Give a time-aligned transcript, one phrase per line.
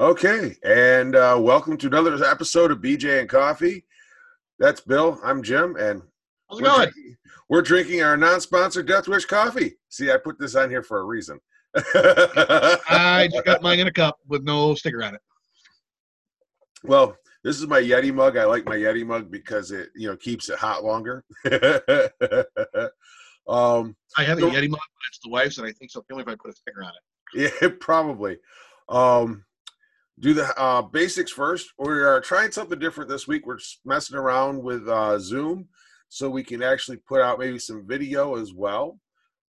[0.00, 3.84] Okay, and uh, welcome to another episode of BJ and Coffee.
[4.58, 5.20] That's Bill.
[5.22, 6.00] I'm Jim, and
[6.48, 6.80] How's it we're going?
[6.90, 7.16] drinking,
[7.50, 9.74] we're drinking our non-sponsored Death Wish coffee.
[9.90, 11.38] See, I put this on here for a reason.
[11.74, 15.20] I just got mine in a cup with no sticker on it.
[16.82, 17.14] well,
[17.44, 18.38] this is my Yeti mug.
[18.38, 21.24] I like my Yeti mug because it, you know, keeps it hot longer.
[23.46, 26.02] um, I have a So- Yeti mug, but it's the wife's, and I think so
[26.10, 26.94] only if I put a sticker on it.
[27.62, 28.38] Yeah, probably.
[28.88, 29.44] Um,
[30.20, 31.72] do the uh, basics first.
[31.78, 33.46] We are trying something different this week.
[33.46, 35.68] We're messing around with uh, Zoom
[36.08, 38.98] so we can actually put out maybe some video as well.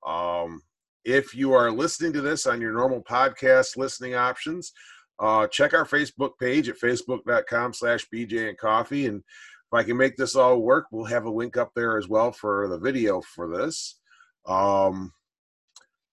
[0.07, 0.62] Um,
[1.03, 4.71] if you are listening to this on your normal podcast listening options,
[5.20, 9.07] uh, check our Facebook page at facebook.com slash BJ and Coffee.
[9.07, 12.07] And if I can make this all work, we'll have a link up there as
[12.07, 13.99] well for the video for this.
[14.48, 15.12] Um,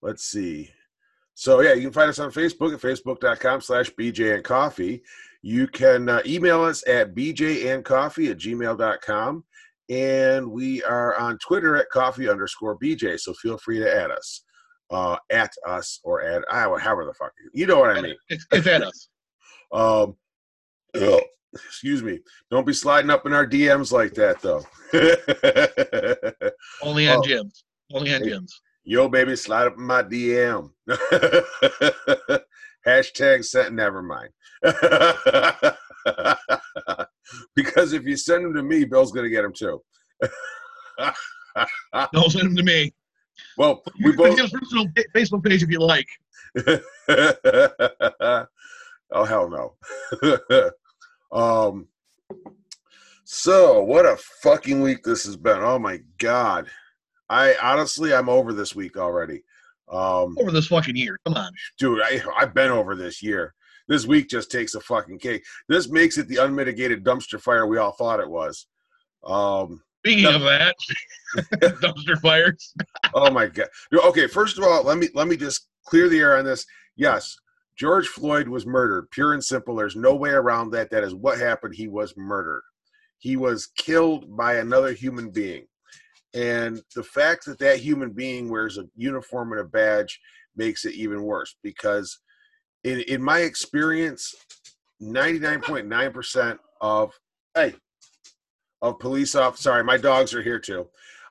[0.03, 0.71] let's see.
[1.41, 5.05] So yeah, you can find us on Facebook at facebook.com slash BJ and Coffee.
[5.41, 9.45] You can uh, email us at bjandcoffee at gmail.com.
[9.89, 13.21] And we are on Twitter at coffee underscore BJ.
[13.21, 14.43] So feel free to add us.
[14.91, 18.17] Uh, at us or add Iowa, however the fuck you know what I mean.
[18.31, 19.09] It's, it's at us.
[19.73, 20.17] Um
[21.01, 21.21] ugh,
[21.55, 22.19] excuse me.
[22.51, 24.65] Don't be sliding up in our DMs like that though.
[26.83, 27.23] Only on Oh.
[27.23, 27.65] Jim's.
[27.93, 28.31] Only on Hey.
[28.91, 30.71] Yo, baby, slide up in my DM.
[32.87, 33.75] Hashtag sent.
[33.75, 34.31] Never mind.
[37.55, 39.83] because if you send them to me, Bill's gonna get them too.
[42.15, 42.95] Don't send them to me.
[43.59, 44.39] well, we both.
[44.39, 46.09] personal Facebook page if you like.
[49.13, 49.75] oh hell no.
[51.31, 51.89] um.
[53.25, 55.59] So what a fucking week this has been.
[55.59, 56.71] Oh my god.
[57.31, 59.43] I honestly I'm over this week already.
[59.91, 61.19] Um Over this fucking year.
[61.25, 61.53] Come on.
[61.79, 63.55] dude, I I've been over this year.
[63.89, 65.45] This week just takes a fucking cake.
[65.69, 68.67] This makes it the unmitigated dumpster fire we all thought it was.
[69.25, 70.75] Um Speaking of that,
[71.83, 72.73] dumpster fires.
[73.15, 73.69] oh my god.
[73.93, 76.65] Okay, first of all, let me let me just clear the air on this.
[76.97, 77.37] Yes,
[77.77, 79.11] George Floyd was murdered.
[79.11, 79.75] Pure and simple.
[79.75, 80.91] There's no way around that.
[80.91, 81.75] That is what happened.
[81.75, 82.63] He was murdered.
[83.19, 85.67] He was killed by another human being.
[86.35, 90.21] And the fact that that human being wears a uniform and a badge
[90.57, 92.19] makes it even worse because
[92.85, 94.35] in in my experience
[95.01, 97.13] 99.9% of
[97.55, 97.75] hey
[98.83, 100.89] of police officers sorry my dogs are here too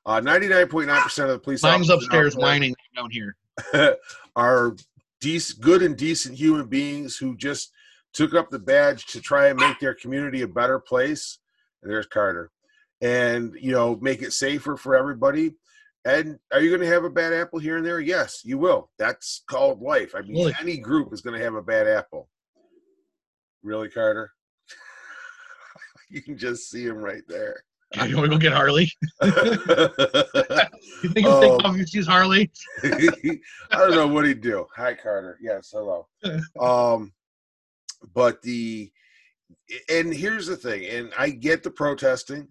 [0.07, 3.35] uh, 99.9% of the police Mine's officers upstairs whining down here.
[4.37, 4.77] are
[5.21, 7.73] dec- good and decent human beings who just
[8.13, 11.39] took up the badge to try and make their community a better place.
[11.83, 12.51] And there's Carter,
[13.01, 15.55] and you know, make it safer for everybody.
[16.05, 17.99] And are you going to have a bad apple here and there?
[17.99, 18.89] Yes, you will.
[18.97, 20.13] That's called life.
[20.15, 20.53] I mean, Really?
[20.61, 22.29] any group is going to have a bad apple.
[23.61, 24.31] Really, Carter?
[26.09, 27.61] you can just see him right there.
[27.97, 28.91] I want to go get Harley.
[31.03, 31.41] You think Oh.
[31.41, 32.51] he'll take off if Harley?
[32.83, 33.39] I
[33.71, 34.65] don't know what he'd do.
[34.75, 35.37] Hi, Carter.
[35.41, 36.07] Yes, hello.
[36.59, 37.13] Um,
[38.15, 38.91] but the
[39.89, 42.47] and here's the thing, and I get the protesting,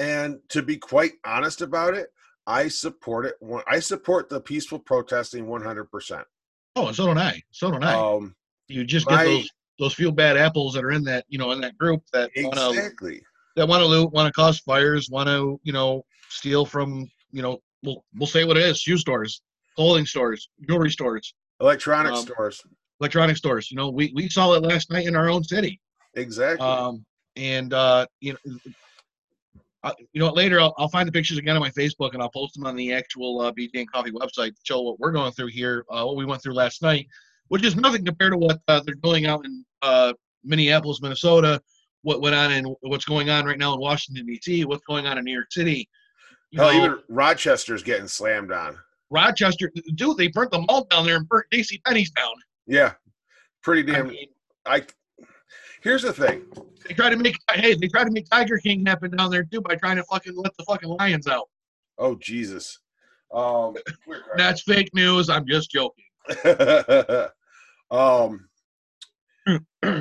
[0.00, 2.08] and to be quite honest about it,
[2.46, 3.34] I support it.
[3.68, 5.84] I support the peaceful protesting 100.
[5.84, 6.26] percent
[6.74, 7.42] Oh, and so don't I.
[7.50, 7.94] So don't I.
[7.94, 8.34] Um,
[8.68, 11.52] you just my- get those those few bad apples that are in that you know
[11.52, 13.22] in that group that want to exactly.
[13.56, 17.42] that want to loot, want to cause fires, want to you know steal from you
[17.42, 19.42] know we'll we'll say what it is: shoe stores,
[19.76, 22.62] clothing stores, jewelry stores, Electronic Um, stores.
[23.00, 23.70] electronic stores.
[23.70, 25.80] You know, we we saw it last night in our own city.
[26.14, 26.66] Exactly.
[26.66, 27.04] Um,
[27.36, 28.58] and uh, you know.
[29.82, 30.36] Uh, you know what?
[30.36, 32.76] Later, I'll, I'll find the pictures again on my Facebook and I'll post them on
[32.76, 36.04] the actual uh, BJ and Coffee website to show what we're going through here, uh,
[36.04, 37.06] what we went through last night,
[37.48, 40.12] which is nothing compared to what uh, they're doing out in uh,
[40.44, 41.60] Minneapolis, Minnesota,
[42.02, 45.18] what went on and what's going on right now in Washington D.C., what's going on
[45.18, 45.88] in New York City.
[46.50, 48.76] You Hell, know, even Rochester's getting slammed on.
[49.10, 52.32] Rochester, dude, they burnt the mall down there and burnt JC Penney's down.
[52.66, 52.92] Yeah,
[53.62, 54.08] pretty I damn.
[54.08, 54.26] mean,
[54.66, 54.84] I.
[55.80, 56.44] Here's the thing.
[56.86, 59.60] they tried to make hey, they tried to make Tiger King happen down there too
[59.60, 61.48] by trying to fucking let the fucking lions out.
[61.98, 62.78] Oh Jesus.
[63.32, 63.74] Um.
[64.36, 65.28] That's fake news.
[65.28, 66.04] I'm just joking.
[67.90, 68.48] um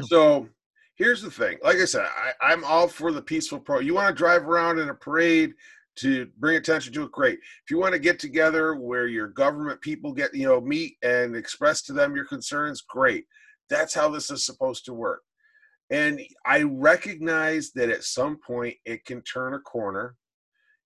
[0.04, 0.48] so
[0.96, 4.10] here's the thing like i said I, i'm all for the peaceful pro you want
[4.10, 5.54] to drive around in a parade
[5.96, 9.82] to bring attention to it great if you want to get together where your government
[9.82, 13.26] people get you know meet and express to them your concerns great
[13.70, 15.24] that's how this is supposed to work
[15.90, 20.16] and i recognize that at some point it can turn a corner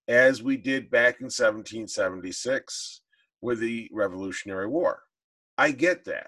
[0.08, 3.02] as we did back in 1776
[3.42, 5.04] with the revolutionary war
[5.58, 6.28] I get that.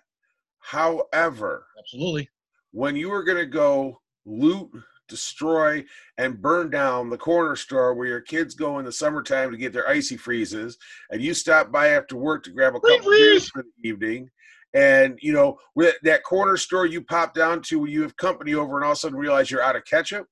[0.59, 2.29] However, Absolutely.
[2.71, 4.69] when you were going to go loot,
[5.07, 5.83] destroy,
[6.17, 9.73] and burn down the corner store where your kids go in the summertime to get
[9.73, 10.77] their icy freezes,
[11.11, 14.29] and you stop by after work to grab a Free couple beers for the evening,
[14.75, 18.53] and you know with that corner store you pop down to when you have company
[18.53, 20.27] over, and all of a sudden realize you're out of ketchup.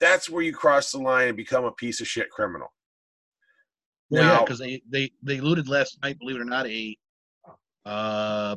[0.00, 2.72] That's where you cross the line and become a piece of shit criminal.
[4.10, 6.18] Well, yeah, because they, they they looted last night.
[6.18, 6.98] Believe it or not, a
[7.86, 8.56] uh,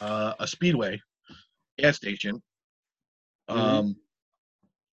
[0.00, 1.00] uh, a speedway
[1.78, 2.42] gas station,
[3.50, 3.56] Mhm.
[3.56, 3.96] um,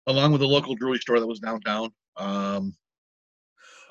[0.07, 1.93] along with a local jewelry store that was downtown.
[2.17, 2.75] Um,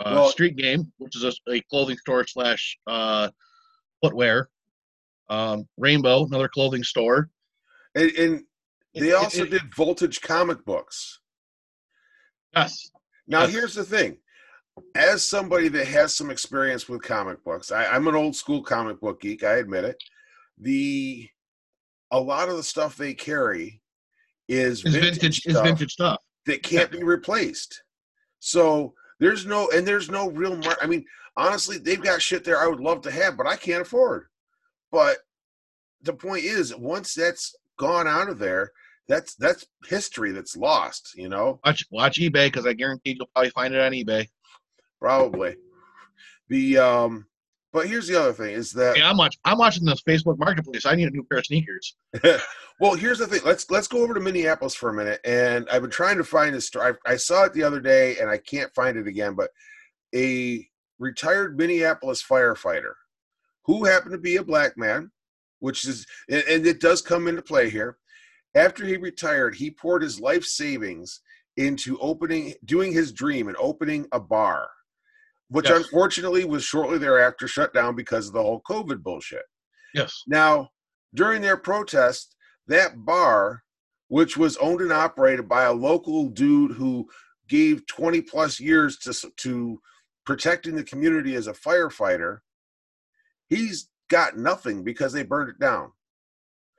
[0.00, 3.30] uh, Well- Street Game, which is a, a clothing store slash uh,
[4.02, 4.50] footwear.
[5.30, 7.30] Um, Rainbow, another clothing store.
[7.94, 8.44] And, and
[8.94, 11.20] they It- also it- did Voltage comic books.
[12.54, 12.90] yes,
[13.26, 13.52] Now, Yes.
[13.52, 14.18] here's the thing.
[14.94, 19.00] As somebody that has some experience with comic books, I, I'm an old school comic
[19.00, 19.44] book geek.
[19.44, 19.96] I admit it.
[20.58, 21.28] The
[22.10, 23.80] a lot of the stuff they carry
[24.48, 26.20] is is vintage, vintage is vintage stuff.
[26.46, 27.82] that can't be replaced.
[28.40, 30.56] So there's no and there's no real.
[30.56, 31.04] Mar- I mean,
[31.36, 34.26] honestly, they've got shit there I would love to have, but I can't afford.
[34.90, 35.18] But
[36.02, 38.72] the point is, once that's gone out of there,
[39.08, 41.12] that's that's history that's lost.
[41.16, 41.60] You know.
[41.64, 44.28] Watch watch eBay because I guarantee you'll probably find it on eBay.
[45.00, 45.56] Probably.
[46.48, 47.26] The um
[47.72, 49.40] but here's the other thing is that Hey, I'm watching.
[49.44, 50.86] I'm watching this Facebook Marketplace.
[50.86, 51.96] I need a new pair of sneakers.
[52.80, 55.82] well here's the thing let's let's go over to Minneapolis for a minute and I've
[55.82, 58.38] been trying to find this story I, I saw it the other day and I
[58.38, 59.50] can't find it again but
[60.14, 60.66] a
[60.98, 62.94] retired Minneapolis firefighter
[63.64, 65.10] who happened to be a black man
[65.60, 67.98] which is and, and it does come into play here
[68.54, 71.20] after he retired he poured his life savings
[71.56, 74.68] into opening doing his dream and opening a bar
[75.48, 75.84] which Yes.
[75.84, 79.44] unfortunately was shortly thereafter shut down because of the whole covid bullshit
[79.94, 80.22] Yes.
[80.26, 80.70] now,
[81.14, 82.34] during their protest,
[82.66, 83.62] that bar,
[84.08, 87.08] which was owned and operated by a local dude who
[87.48, 89.80] gave 20 plus years to, to
[90.24, 92.38] protecting the community as a firefighter,
[93.48, 95.92] he's got nothing because they burned it down.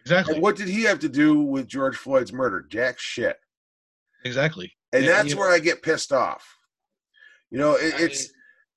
[0.02, 0.34] Exactly.
[0.36, 2.62] And what did he have to do with George Floyd's murder?
[2.68, 3.38] Jack shit.
[4.26, 4.74] Exactly.
[4.92, 6.58] And Yeah, that's you- where I get pissed off.
[7.52, 8.34] You know, it, it's i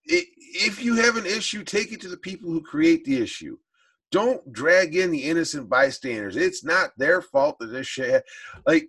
[0.07, 3.59] if you have an issue, take it to the people who create the issue.
[4.13, 6.37] Don't drag in the innocent bystanders.
[6.37, 8.25] It's not their fault that this shit.
[8.67, 8.89] Like,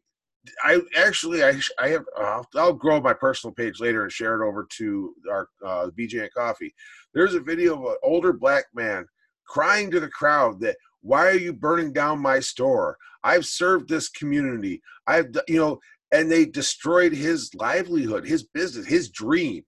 [0.63, 2.05] I actually, I, I have.
[2.17, 6.21] Uh, I'll grow my personal page later and share it over to our uh, BJ
[6.21, 6.73] and Coffee.
[7.13, 9.05] There's a video of an older black man
[9.45, 12.97] crying to the crowd that, "Why are you burning down my store?
[13.23, 14.81] I've served this community.
[15.07, 15.79] I've, you know."
[16.13, 19.65] And they destroyed his livelihood, his business, his dream.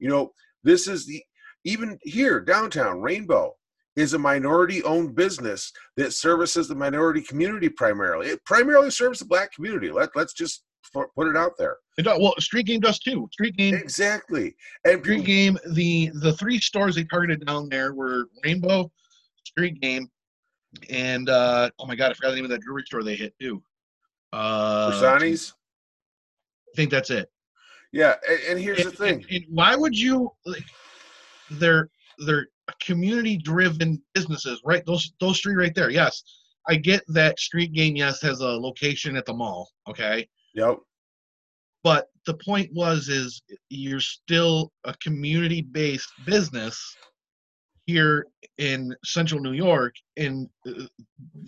[0.00, 0.32] You know,
[0.64, 1.22] this is the
[1.64, 3.52] even here downtown Rainbow
[3.96, 8.28] is a minority owned business that services the minority community primarily.
[8.28, 9.90] It primarily serves the black community.
[9.90, 11.76] Let let's just put it out there.
[11.98, 13.28] It does- well, Street Game does too.
[13.32, 13.74] Street Game.
[13.74, 14.54] Exactly.
[14.84, 15.58] And Street Game.
[15.72, 18.90] The the three stores they targeted down there were Rainbow,
[19.44, 20.08] Street Game,
[20.90, 23.34] and uh, oh my god, I forgot the name of that jewelry store they hit
[23.40, 23.62] too.
[24.32, 25.54] Uh, Persani's,
[26.72, 27.30] I think that's it.
[27.92, 28.14] Yeah.
[28.28, 29.24] And, and here's and, the thing.
[29.30, 30.64] and- why would you like
[31.50, 31.88] they're
[32.26, 32.46] they're
[32.80, 36.22] community driven businesses right those those three right there yes
[36.68, 40.78] i get that street game yes has a location at the mall okay Yep.
[41.82, 46.96] but the point was is you're still a community based business
[47.86, 48.26] here
[48.58, 50.84] in central new york and uh,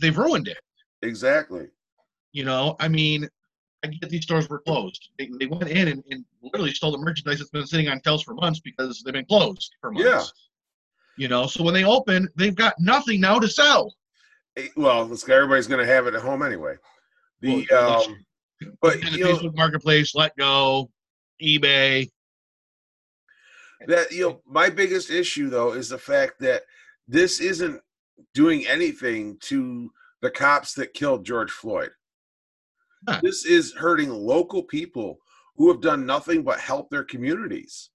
[0.00, 0.58] they've ruined it
[1.02, 1.68] Exactly.
[2.32, 3.28] you know i mean
[3.84, 6.98] i get these stores were closed they, they went in and, and literally stole the
[6.98, 11.22] merchandise that's been sitting on shelves for months because they've been closed for months Yeah.
[11.22, 13.94] you know so when they open they've got nothing now to sell
[14.76, 16.76] Well, let's everybody's going to have it at home anyway.
[17.40, 18.24] The Well, um,
[18.80, 20.90] but the you know, facebook marketplace let go
[21.42, 22.08] ebay
[23.86, 26.62] that you know my biggest issue though is the fact that
[27.06, 27.80] this isn't
[28.32, 29.90] doing anything to
[30.22, 31.90] the cops that killed George Floyd.
[33.22, 35.18] This is hurting local people
[35.56, 37.90] who have done nothing but help their communities.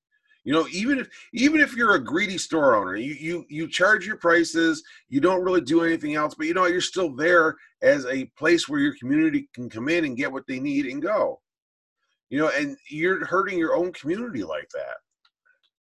[0.45, 4.07] You know, even if even if you're a greedy store owner, you you you charge
[4.07, 8.05] your prices, you don't really do anything else, but you know you're still there as
[8.05, 11.41] a place where your community can come in and get what they need and go.
[12.29, 14.97] You know, and you're hurting your own community like that.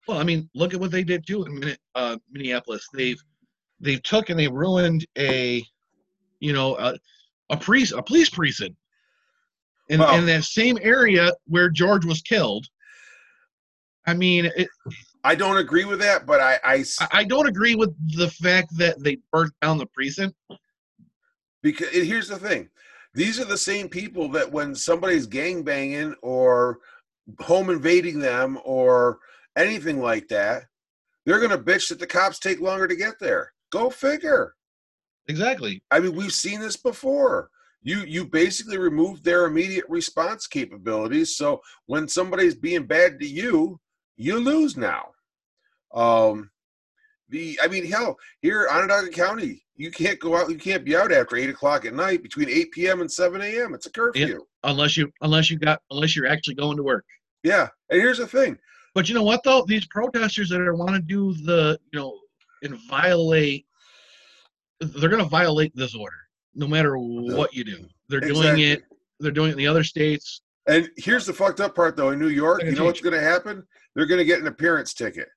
[0.08, 3.23] well i mean look at what they did too in uh, minneapolis they've
[3.80, 5.62] they took and they ruined a
[6.40, 6.99] you know a,
[7.50, 8.76] a priest a police precinct
[9.88, 12.66] in, Well- in that same area where george was killed
[14.07, 14.68] i mean it,
[15.25, 19.02] I don't agree with that, but I, I, I don't agree with the fact that
[19.02, 20.37] they burnt down the precinct
[21.62, 22.71] Because here's the thing:
[23.14, 26.78] these are the same people that when somebody's gang banging or
[27.40, 29.18] home invading them or
[29.57, 30.64] anything like that,
[31.26, 33.52] they're going to bitch that the cops take longer to get there.
[33.71, 34.54] Go figure.
[35.26, 35.83] Exactly.
[35.90, 37.50] I mean, we've seen this before.
[37.82, 41.37] You you basically remove their immediate response capabilities.
[41.37, 43.80] So when somebody's being bad to you,
[44.16, 45.11] you lose now.
[45.94, 46.50] Um,
[47.28, 50.50] the I mean, hell, here Onondaga County, you can't go out.
[50.50, 53.00] You can't be out after eight o'clock at night between eight p.m.
[53.00, 53.75] and seven a.m.
[53.75, 54.44] It's a curfew.
[54.64, 57.04] Unless you unless you got unless you're actually going to work.
[57.44, 58.58] Yeah, and here's the thing.
[58.94, 59.64] But you know what though?
[59.66, 62.18] These protesters that are want to do the you know
[62.62, 63.66] and violate,
[64.80, 66.27] they're going to violate this order
[66.58, 67.86] no matter what you do.
[68.08, 68.82] They're doing it.
[69.20, 70.42] They're doing it in the other states.
[70.66, 72.10] And here's the fucked up part, though.
[72.10, 73.66] In New York, you know what's going to happen?
[73.94, 75.28] They're going to get an appearance ticket.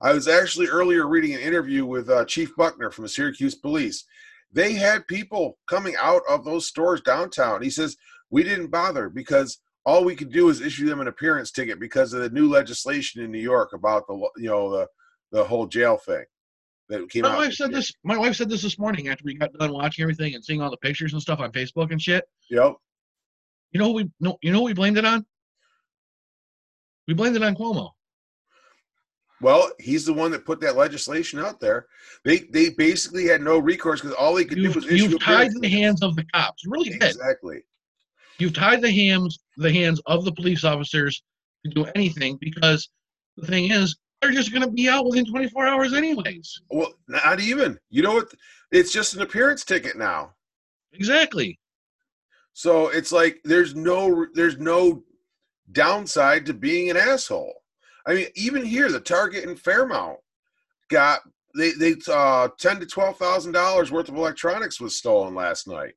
[0.00, 4.04] I was actually earlier reading an interview with uh, Chief Buckner from the Syracuse Police.
[4.52, 7.60] They had people coming out of those stores downtown.
[7.60, 7.96] He says
[8.30, 12.12] we didn't bother because all we could do is issue them an appearance ticket because
[12.12, 14.86] of the new legislation in New York about the you know the
[15.32, 16.24] the whole jail thing
[16.90, 17.38] that came My out.
[17.38, 17.92] wife said this.
[18.04, 20.70] My wife said this this morning after we got done watching everything and seeing all
[20.70, 22.24] the pictures and stuff on Facebook and shit.
[22.50, 22.74] Yep.
[23.72, 24.36] You know who we no.
[24.42, 25.24] You know we blamed it on?
[27.08, 27.90] We blamed it on Cuomo.
[29.40, 31.86] Well, he's the one that put that legislation out there.
[32.24, 35.20] They they basically had no recourse because all they could do You've, was issue you've
[35.20, 36.64] tied the hands of the cops.
[36.64, 37.02] You really did.
[37.02, 37.62] Exactly.
[38.38, 41.22] You've tied the hands the hands of the police officers
[41.64, 42.90] to do anything because
[43.36, 46.62] the thing is they're just going to be out within 24 hours anyways.
[46.70, 47.78] Well, not even.
[47.88, 48.32] You know what?
[48.70, 50.34] It's just an appearance ticket now.
[50.92, 51.58] Exactly.
[52.52, 55.02] So it's like there's no there's no
[55.72, 57.54] downside to being an asshole.
[58.06, 60.18] I mean, even here, the Target in Fairmount
[60.90, 61.20] got
[61.56, 65.94] they they uh ten to twelve thousand dollars worth of electronics was stolen last night.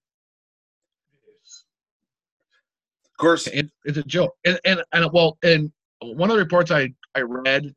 [3.06, 4.34] Of course, It, it's a joke.
[4.46, 7.74] And, and and well, and one of the reports I I read,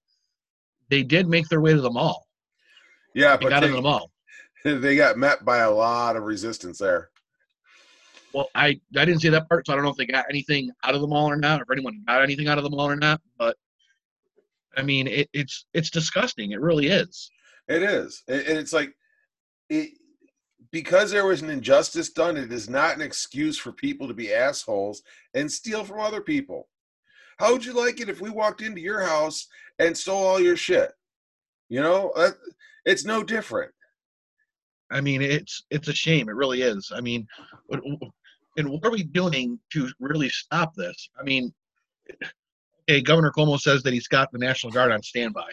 [0.89, 2.27] they did make their way to the mall.
[3.15, 4.11] yeah, They but got into the mall.
[4.65, 7.11] they got met by a lot of resistance there.
[8.33, 10.71] Well, I I didn't see that part, so I don't know if they got anything
[10.85, 12.89] out of the mall or not, or if anyone got anything out of the mall
[12.89, 13.21] or not.
[13.39, 13.57] But
[14.77, 16.53] I mean, it, it's it's disgusting.
[16.53, 17.31] It really is.
[17.69, 18.93] It is, and it's like
[19.71, 19.91] it
[20.71, 22.37] because there was an injustice done.
[22.37, 25.03] It is not an excuse for people to be assholes
[25.35, 26.69] and steal from other people.
[27.39, 29.47] How would you like it if we walked into your house
[29.79, 30.93] and stole all your shit?
[31.69, 32.31] You know, uh,
[32.85, 33.73] it's no different.
[34.91, 36.29] I mean, it's it's a shame.
[36.29, 36.93] It really is.
[36.95, 37.27] I mean,
[37.71, 41.09] and what are we doing to really stop this?
[41.21, 41.53] I mean,
[42.89, 45.51] okay, Governor Cuomo says that he's got the National Guard on standby.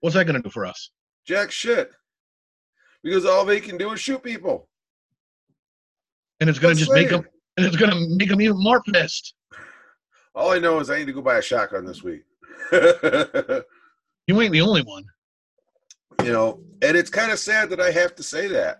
[0.00, 0.90] What's that going to do for us?
[1.26, 1.90] Jack shit.
[3.02, 4.68] Because all they can do is shoot people.
[6.40, 7.26] And it's going to Just just make them,
[7.58, 9.34] and it's going to make them even more pissed.
[10.34, 12.22] All I know is I need to go buy a shotgun this week.
[14.26, 15.04] You ain't the only one.
[16.24, 18.78] you know, and it's kind of sad that I have to say that.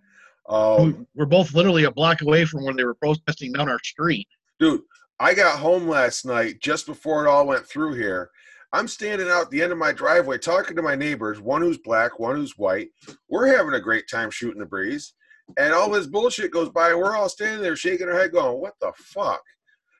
[0.49, 4.28] Um, We're both literally a block away from where they were protesting down our street.
[4.59, 4.83] dude,
[5.19, 8.30] I got home last night just before it all went through here.
[8.73, 12.21] I'm standing out the end of my driveway talking to my neighbors, one who's black,
[12.21, 12.90] one who's white.
[13.28, 15.14] We're having a great time shooting the breeze.
[15.59, 18.61] And all this bullshit goes by, and we're all standing there shaking our head, going,
[18.61, 19.42] What the fuck?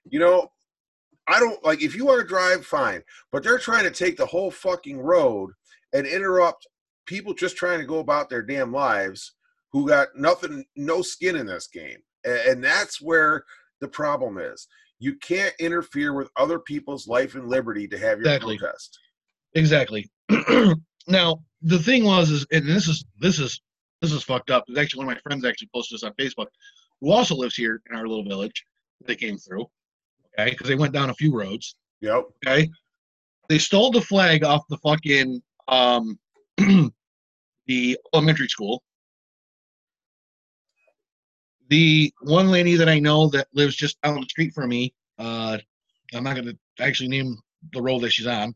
[0.09, 0.49] You know,
[1.29, 3.03] I don't like if you want to drive, fine.
[3.33, 5.53] But they're trying to take the whole fucking road
[5.93, 6.67] and interrupt
[7.07, 9.35] people just trying to go about their damn lives
[9.73, 11.99] who got nothing, no skin in this game.
[12.25, 13.45] And that's where
[13.81, 14.67] the problem is.
[14.99, 18.59] You can't interfere with other people's life and liberty to have your Exactly.
[18.59, 18.99] protest.
[19.55, 20.11] Exactly.
[21.09, 23.61] now the thing was, is and this is this is
[24.03, 24.65] this is fucked up.
[24.69, 26.47] It's actually one of my friends actually posted this on Facebook,
[27.01, 28.65] who also lives here in our little village.
[29.07, 29.67] They came through,
[30.39, 31.77] okay, because they went down a few roads.
[32.01, 32.25] Yep.
[32.47, 32.69] Okay,
[33.49, 36.19] they stole the flag off the fucking um
[37.67, 38.83] the elementary school.
[41.69, 45.59] The one lady that I know that lives just down the street from me, uh,
[46.13, 47.37] I'm not gonna actually name
[47.73, 48.55] the role that she's on.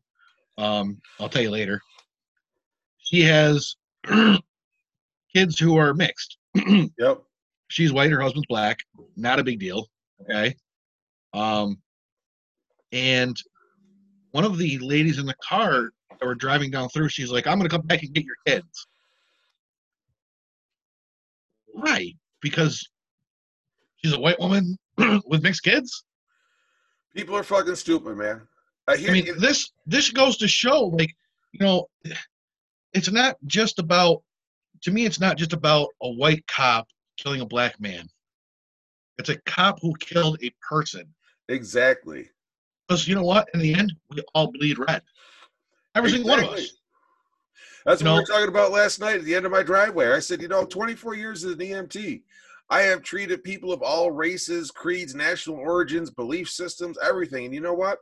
[0.59, 1.81] Um, I'll tell you later.
[2.99, 3.77] She has
[5.35, 6.39] kids who are mixed.
[6.99, 7.23] Yep.
[7.69, 8.79] She's white, her husband's black.
[9.17, 9.89] Not a big deal.
[10.23, 10.55] Okay.
[11.35, 11.79] Um,
[12.93, 13.37] and
[14.31, 17.59] one of the ladies in the car that were driving down through, she's like, I'm
[17.59, 18.87] gonna come back and get your kids.
[21.67, 22.13] Why?
[22.41, 22.89] Because
[23.97, 24.77] she's a white woman
[25.27, 26.05] with mixed kids?
[27.15, 28.43] People are fucking stupid, man.
[28.87, 31.15] I hear I mean, this this goes to show, like,
[31.53, 31.89] you know,
[32.93, 34.23] it's not just about.
[34.83, 36.87] To me, it's not just about a white cop
[37.17, 38.07] killing a black man.
[39.19, 41.07] It's a cop who killed a person.
[41.49, 42.31] Exactly.
[42.89, 43.49] Because you know what?
[43.55, 45.03] In the end, we all bleed red.
[45.95, 46.75] Every single one of us.
[47.87, 50.09] That's You what we were talking about last night at the end of my driveway.
[50.09, 52.23] I said, you know, 24 years as an EMT,
[52.71, 57.45] I have treated people of all races, creeds, national origins, belief systems, everything.
[57.45, 57.99] And you know what?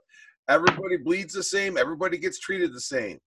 [0.48, 1.76] Everybody bleeds the same.
[1.76, 3.18] Everybody gets treated the same.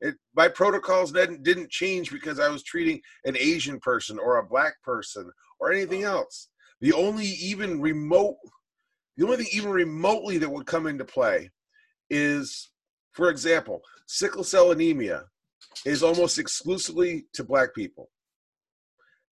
[0.00, 4.46] It, my protocols didn't, didn't change because I was treating an Asian person or a
[4.46, 5.30] black person
[5.60, 6.18] or anything oh.
[6.18, 6.48] else.
[6.80, 8.36] The only even remote,
[9.16, 11.50] the only thing even remotely that would come into play
[12.10, 12.70] is,
[13.12, 15.24] for example, sickle cell anemia
[15.86, 18.10] is almost exclusively to black people.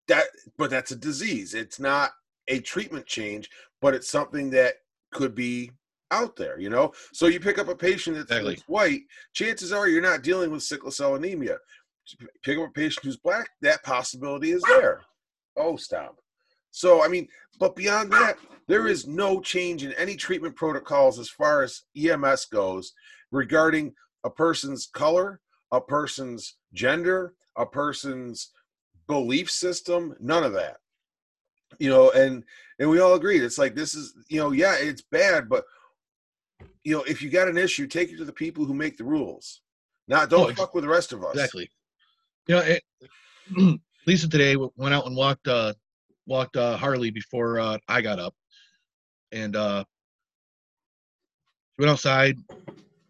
[0.09, 0.25] That,
[0.59, 1.55] but that's a disease.
[1.55, 2.11] It's not
[2.49, 3.49] a treatment change,
[3.81, 4.75] but it's something that
[5.13, 5.71] could be
[6.11, 6.59] out there.
[6.59, 8.55] You know, so you pick up a patient that's, Exactly.
[8.55, 9.03] that's white.
[9.35, 11.57] Chances are you're not dealing with sickle cell anemia.
[12.43, 13.49] Pick up a patient who's black.
[13.61, 15.01] That possibility is there.
[15.57, 16.17] Oh, stop.
[16.73, 17.29] So I mean,
[17.61, 22.47] but beyond that, there is no change in any treatment protocols as far as EMS
[22.47, 22.93] goes
[23.31, 28.51] regarding a person's color, a person's gender, a person's
[29.07, 30.79] belief system, none of that.
[31.79, 32.43] You know, and
[32.79, 35.65] and we all agreed it's like this is, you know, yeah, it's bad, but
[36.85, 39.05] you know, if you got an issue, take it to the people who make the
[39.05, 39.61] rules.
[40.09, 41.35] Not don't Oh, fuck with the rest of us.
[41.35, 41.71] Exactly.
[42.47, 45.75] You know, it, Lisa today went out and walked uh
[46.27, 48.35] walked uh Harley before uh I got up,
[49.33, 49.85] and uh
[51.79, 52.37] went outside.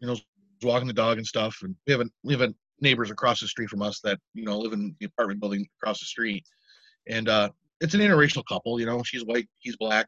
[0.01, 0.25] You know, was
[0.63, 3.49] walking the dog and stuff, and we have a we have a neighbors across the
[3.49, 6.45] street from us that you know live in the apartment building across the street,
[7.09, 7.51] and uh
[7.81, 8.79] it's an interracial couple.
[8.79, 10.07] You know, she's white, he's black.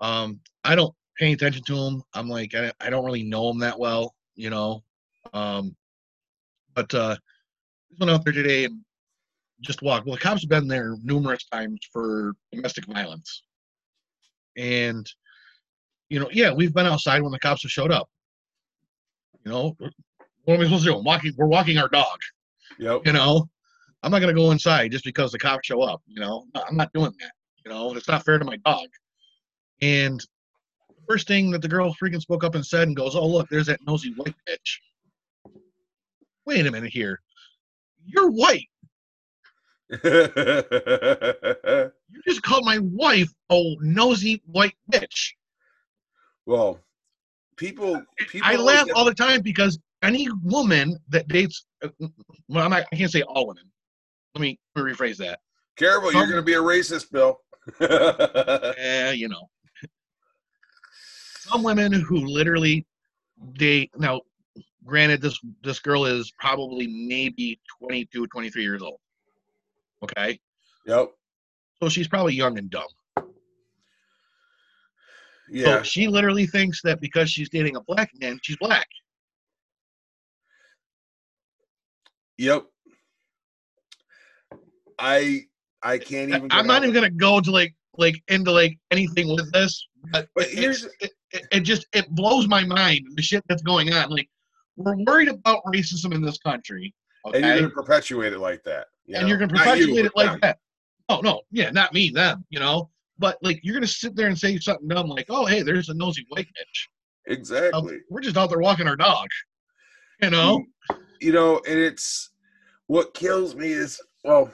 [0.00, 2.02] Um, I don't pay attention to him.
[2.14, 4.14] I'm like, I, I don't really know him that well.
[4.36, 4.84] You know,
[5.32, 5.76] um,
[6.74, 7.16] but uh
[7.98, 8.80] went out there today and
[9.60, 10.04] just walk.
[10.06, 13.42] Well, the cops have been there numerous times for domestic violence.
[14.56, 15.10] And,
[16.08, 18.08] you know, yeah, we've been outside when the cops have showed up.
[19.44, 19.76] You know,
[20.44, 20.98] what am I supposed to do?
[20.98, 22.18] I'm walking, we're walking our dog,
[22.78, 23.02] Yep.
[23.06, 23.48] you know.
[24.02, 26.46] I'm not gonna go inside just because the cops show up, you know.
[26.54, 27.32] I'm not doing that.
[27.64, 28.86] You know, it's not fair to my dog.
[29.82, 30.20] And
[30.88, 33.48] the first thing that the girl freaking spoke up and said and goes, Oh look,
[33.48, 34.78] there's that nosy white bitch.
[36.46, 37.20] Wait a minute here.
[38.06, 38.68] You're white.
[42.10, 45.32] You just called my wife a nosy white bitch.
[46.46, 46.80] well,
[47.56, 51.88] people, people I laugh get- all the time because any woman that dates, uh,
[52.48, 53.64] well, I'm not, I can't say all women.
[54.34, 55.40] Let me, let me rephrase that.
[55.76, 57.40] Careful, you're going to be a racist, Bill.
[57.80, 59.48] Eh, you know,
[61.40, 62.86] some women who literally
[63.54, 63.90] date.
[63.98, 64.22] Now,
[64.84, 68.98] granted, this this girl is probably maybe 22, 23 years old.
[70.02, 70.38] Okay,
[70.86, 71.10] yep.
[71.82, 72.86] so she's probably young and dumb.
[75.50, 75.78] Yeah.
[75.78, 78.86] So she literally thinks that because she's dating a black man, she's black.
[82.36, 82.66] Yep.
[84.98, 85.42] I
[85.82, 86.48] I can't even.
[86.50, 90.48] I'm not even gonna go to like like into like anything with this, but, But
[90.48, 94.10] here's- it, it, it just it blows my mind the shit that's going on.
[94.10, 94.28] Like
[94.76, 98.86] we're worried about racism in this country, and you're going to perpetuate it like that.
[99.06, 99.28] you and know?
[99.28, 100.40] you're gonna Not you, perpetuate it like them.
[100.42, 100.58] that.
[101.08, 102.90] Oh no, yeah, not me, them, you know.
[103.18, 105.94] But like you're gonna sit there and say something dumb like, "Oh, hey, there's a
[105.94, 107.98] nosy white bitch." Um, Exactly.
[108.10, 109.28] we're just out there walking our dog,
[110.22, 110.64] you know.
[111.20, 112.30] you know, and it's
[112.86, 114.50] what kills me is well,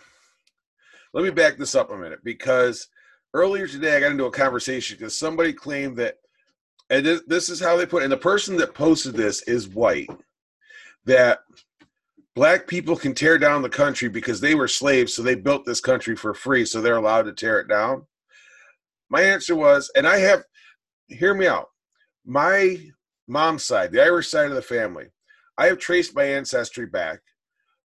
[1.12, 2.88] let me back this up a minute because
[3.35, 6.16] earlier today I got into a conversation because somebody claimed that,
[6.90, 9.68] and this, this is how they put it, and the person that posted this is
[9.68, 10.09] white,
[11.05, 11.40] that
[12.35, 15.81] black people can tear down the country because they were slaves, so they built this
[15.81, 18.07] country for free, so they're allowed to tear it down.
[19.09, 20.44] My answer was, and I have,
[21.09, 21.68] hear me out,
[22.25, 22.79] my
[23.29, 25.07] mom's side, the Irish side of the family,
[25.57, 27.20] I have traced my ancestry back.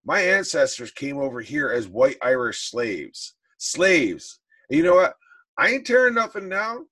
[0.05, 3.35] My ancestors came over here as white Irish slaves.
[3.59, 4.39] Slaves.
[4.69, 5.13] And you know what?
[5.57, 6.87] I ain't tearing nothing down.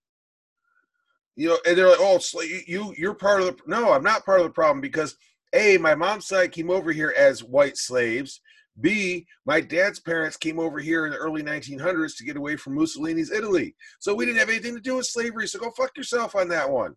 [1.36, 4.40] You know, and they're like, "Oh, you you're part of the." No, I'm not part
[4.40, 5.16] of the problem because
[5.54, 8.42] a my mom's side came over here as white slaves.
[8.80, 12.76] B my dad's parents came over here in the early 1900s to get away from
[12.76, 13.76] Mussolini's Italy.
[14.00, 15.48] So we didn't have anything to do with slavery.
[15.48, 16.96] So go fuck yourself on that one.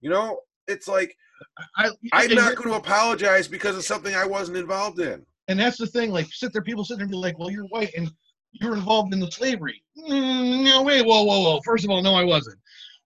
[0.00, 1.16] You know, it's like
[1.76, 5.24] I, I'm not going to apologize because of something I wasn't involved in.
[5.48, 6.10] And that's the thing.
[6.10, 8.10] Like, sit there, people sit there and be like, "Well, you're white and
[8.52, 11.00] you're involved in the slavery." Mm, no, way.
[11.02, 11.60] whoa, whoa, whoa.
[11.64, 12.58] First of all, no, I wasn't.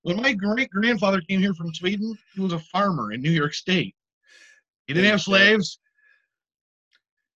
[0.03, 3.55] When my great grandfather came here from Sweden, he was a farmer in New York
[3.55, 3.95] State.
[4.93, 5.79] He didn't have slaves.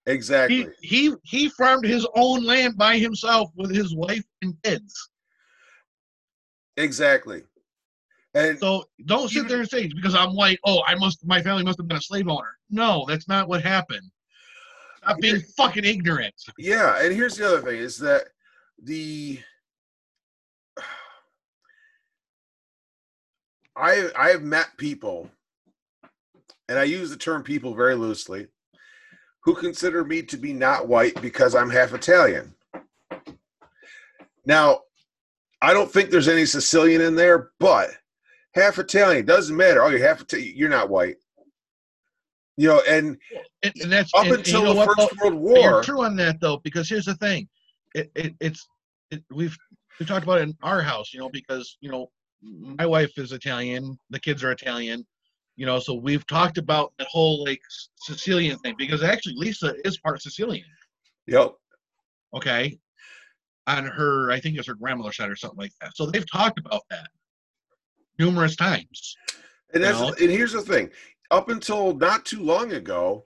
[0.06, 0.68] Exactly.
[0.80, 5.10] He, he he farmed his own land by himself with his wife and kids.
[6.76, 7.42] Exactly.
[8.34, 10.60] And So don't sit there and say because I'm white.
[10.64, 11.26] Oh, I must.
[11.26, 12.58] My family must have been a slave owner.
[12.70, 14.10] No, that's not what happened.
[14.98, 16.34] Stop being fucking ignorant.
[16.58, 18.28] yeah, and here's the other thing is that
[18.82, 19.40] the
[23.76, 25.30] I I have met people,
[26.68, 28.48] and I use the term people very loosely,
[29.40, 32.54] who consider me to be not white because I'm half Italian.
[34.44, 34.80] Now,
[35.62, 37.90] I don't think there's any Sicilian in there, but
[38.54, 39.82] half Italian doesn't matter.
[39.82, 40.52] Oh, you're half Italian.
[40.56, 41.16] You're not white.
[42.56, 43.18] You know, and
[43.62, 45.20] And, and that's up and- until you know the what, First?
[45.20, 47.48] World You're War, true on that though, because here's the thing.
[47.94, 48.66] It, it it's
[49.10, 49.56] it, we've
[50.00, 52.10] we talked about it in our house, you know, because you know
[52.42, 55.06] my wife is Italian, the kids are Italian,
[55.56, 57.60] you know, so we've talked about the whole like
[57.96, 60.64] Sicilian thing because actually Lisa is part Sicilian.
[61.26, 61.52] yep,
[62.34, 62.78] okay
[63.68, 66.56] on her i think it's her grandmother's side or something like that so they've talked
[66.58, 67.08] about that
[68.18, 69.16] numerous times
[69.74, 70.14] And that's know?
[70.20, 70.90] and here's the thing:
[71.32, 73.24] up until not too long ago,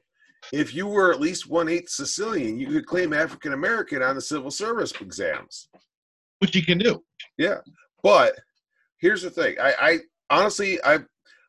[0.53, 4.23] if you were at least one eighth Sicilian, you could claim African American on the
[4.23, 5.69] civil service exams.
[6.39, 7.03] which you can do
[7.37, 7.59] Yeah.
[8.03, 8.35] But
[8.99, 9.99] here's the thing: I, I
[10.31, 11.05] honestly, I've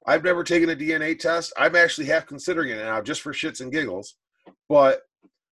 [0.05, 1.53] I've never taken a DNA test.
[1.57, 4.15] I'm actually half considering it now, just for shits and giggles.
[4.67, 5.01] But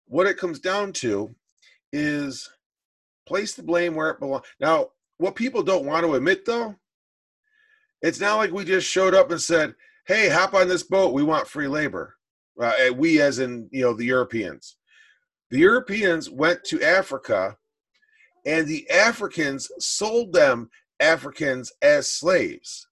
[0.08, 1.34] what it comes down to
[1.92, 2.50] is
[3.26, 4.46] place the blame where it belongs.
[4.60, 6.76] Now, what people don't want to admit, though,
[8.02, 9.74] it's not like we just showed up and said,
[10.06, 11.14] "Hey, hop on this boat.
[11.14, 12.16] We want free labor."
[12.60, 14.78] Uh, we, as in you know, the Europeans.
[15.50, 17.58] The Europeans went to Africa,
[18.46, 22.88] and the Africans sold them Africans as slaves.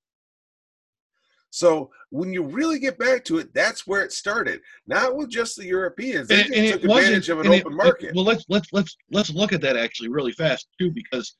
[1.53, 4.61] So when you really get back to it, that's where it started.
[4.87, 7.73] Not with just the Europeans; they And- just and took advantage of an it- open
[7.73, 8.15] it- market.
[8.15, 11.35] well let's let's let's let's look at that actually really fast too because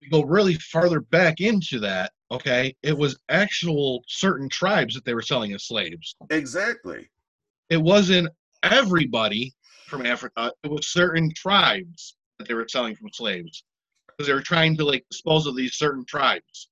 [0.00, 5.14] we go really farther back into that okay it was actual certain tribes that they
[5.14, 7.10] were selling as slaves exactly.
[7.70, 8.28] it wasn't
[8.62, 9.52] everybody
[9.88, 13.64] from africa uh, it was certain tribes that they were selling from slaves
[14.06, 16.69] because they were trying to like dispose of these certain tribes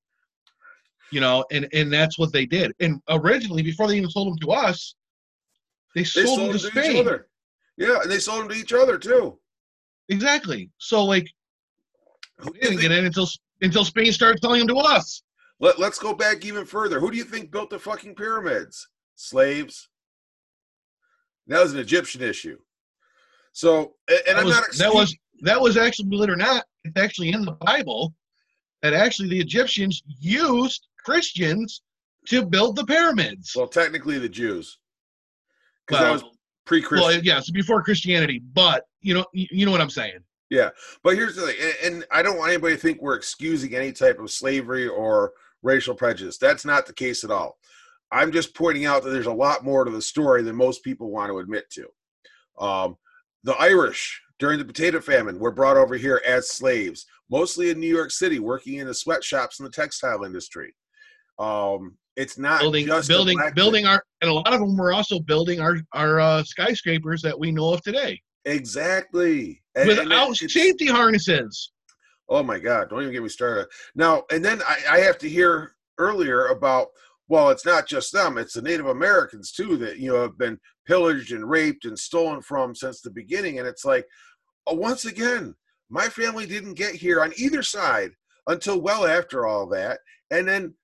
[1.11, 4.39] you know and and that's what they did and originally before they even sold them
[4.39, 4.95] to us
[5.95, 7.29] they They sold, sold them to to each spain other.
[7.77, 9.39] Yeah, and they sold them to each other too.
[10.09, 11.27] exactly so like
[12.39, 13.29] Who we didn't think- get in until
[13.63, 15.23] until spain started selling them to us
[15.61, 17.01] Let, let's go back even further.
[17.01, 18.87] Who do you think built the fucking pyramids?
[19.17, 19.89] Slaves.
[21.49, 22.59] That was an Egyptian issue.
[23.53, 24.65] So, and, that I'm was, not.
[24.79, 28.13] that was that was actually believe it or not it's actually in the bible
[28.83, 31.83] that actually the egyptians used christians
[32.27, 34.79] to build the pyramids well, technically the Jews,
[35.87, 36.25] because that was
[36.67, 37.09] pre-Christian.
[37.09, 40.19] well yeah so before christianity but you know you, you know what i'm saying
[40.51, 40.71] Yeah,
[41.03, 43.93] But here's the thing, and, and I don't want anybody to think we're excusing any
[43.93, 45.33] type of slavery or
[45.63, 46.39] racial prejudice.
[46.39, 47.59] That's not the case at all.
[48.11, 51.11] I'm just pointing out that there's a lot more to the story than most people
[51.11, 51.89] want to admit to.
[52.65, 52.97] Um,
[53.45, 57.95] the Irish during the potato famine were brought over here as slaves, mostly in New
[57.95, 60.75] York City, working in the sweatshops in the textile industry.
[61.39, 65.21] Um, it's not building just building building our and a lot of them were also
[65.21, 70.51] building our our uh, skyscrapers that we know of today exactly And- and without it-
[70.51, 71.73] safety harnesses
[72.31, 72.91] Oh my God!
[72.91, 73.69] Don't even get me started.
[73.95, 76.89] Now and then I, I have to hear earlier about
[77.31, 80.59] well, it's not just them; it's the Native Americans too that you know have been
[80.87, 83.59] pillaged and raped and stolen from since the beginning.
[83.59, 84.07] And it's like,
[84.67, 85.55] oh, once again,
[85.89, 88.11] my family didn't get here on either side
[88.47, 90.01] until well after all that.
[90.31, 90.75] And then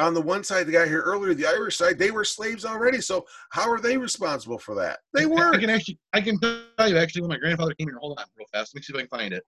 [0.00, 3.00] on the one side that got here earlier, the Irish side, they were slaves already.
[3.00, 5.00] So how are they responsible for that?
[5.12, 5.54] They were.
[5.54, 7.98] I can actually, I can tell you actually when my grandfather came here.
[7.98, 8.74] Hold on, real fast.
[8.74, 9.44] Let me see if I can find it.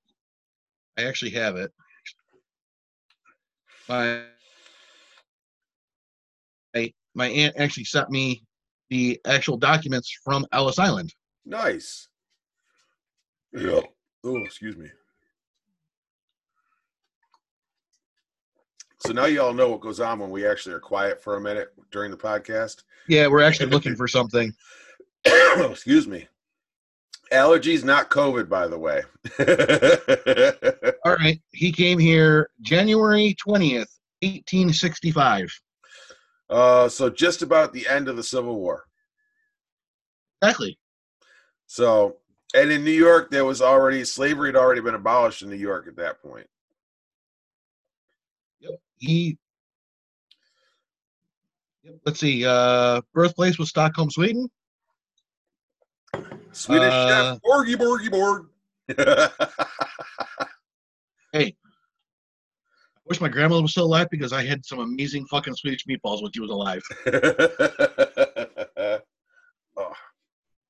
[0.99, 1.73] I actually have it.
[3.89, 4.23] My
[6.75, 8.43] my, my aunt actually sent me
[8.91, 11.13] the actual documents from Ellis Island.
[11.45, 12.09] Nice.
[13.53, 13.81] Yeah.
[14.25, 14.89] Oh, excuse me.
[19.05, 21.41] So now you all know what goes on when we actually are quiet for a
[21.41, 22.85] minute during the podcast.
[23.09, 24.53] Yeah, we're actually looking for something.
[25.25, 26.29] excuse me.
[27.33, 29.03] Allergies, not COVID, by the way.
[31.05, 33.89] All right, he came here January twentieth,
[34.21, 35.51] eighteen sixty-five.
[36.51, 38.85] uh, so just about the end of the Civil War.
[40.43, 40.79] Exactly.
[41.67, 42.19] So,
[42.55, 45.89] and in New York, there was already slavery had already been abolished in New York
[45.89, 46.47] at that point.
[49.03, 49.37] He.
[52.07, 52.47] Let's see.
[52.47, 54.49] Uh, birthplace was Stockholm, Sweden.
[56.53, 58.47] Swedish Uh, chef, Borgy Borgy Borg.
[61.35, 61.57] Hey,
[62.95, 66.23] I wish my grandmother was still alive because I had some amazing fucking Swedish meatballs
[66.23, 66.83] when she was alive.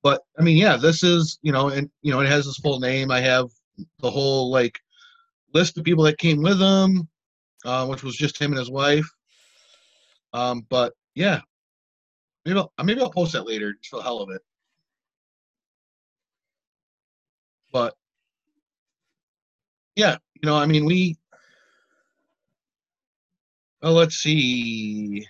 [0.04, 2.80] But I mean, yeah, this is you know, and you know, it has his full
[2.80, 3.10] name.
[3.10, 3.48] I have
[4.00, 4.78] the whole like
[5.52, 7.08] list of people that came with him,
[7.64, 9.08] uh, which was just him and his wife.
[10.32, 11.40] Um, but yeah,
[12.44, 14.42] maybe I'll, maybe I'll post that later just for the hell of it.
[17.72, 17.94] But
[19.96, 21.16] yeah, you know, I mean, we.
[23.82, 25.26] Well, let's see.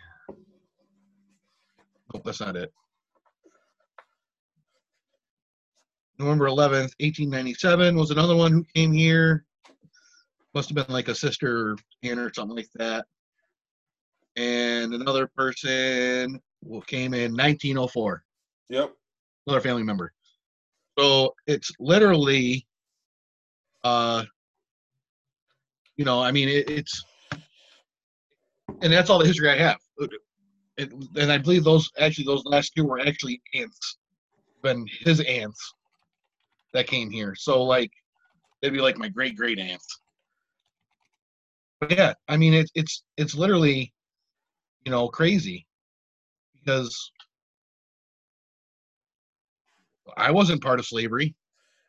[2.12, 2.72] Nope, that's not it.
[6.18, 9.46] November 11th, 1897 was another one who came here.
[10.54, 13.06] Must have been like a sister or or something like that.
[14.36, 18.24] And another person who came in 1904,
[18.70, 18.92] yep.
[19.46, 20.12] another family member.
[20.98, 22.66] So it's literally,
[23.84, 24.24] uh,
[25.96, 27.04] you know, I mean, it, it's,
[28.80, 29.78] and that's all the history I have.
[30.78, 33.98] It, and I believe those actually those last two were actually ants,
[34.62, 35.74] been his ants
[36.72, 37.34] that came here.
[37.34, 37.90] So like
[38.60, 40.00] they'd be like my great great aunts.
[41.90, 43.92] Yeah, I mean it's it's it's literally,
[44.84, 45.66] you know, crazy
[46.54, 47.10] because
[50.16, 51.34] I wasn't part of slavery.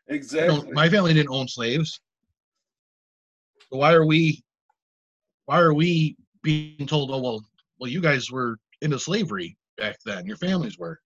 [0.07, 0.71] Exactly.
[0.71, 1.99] my family didn't own slaves.
[3.69, 4.43] So why are we
[5.45, 7.43] why are we being told, oh well,
[7.79, 10.99] well you guys were into slavery back then, your families were.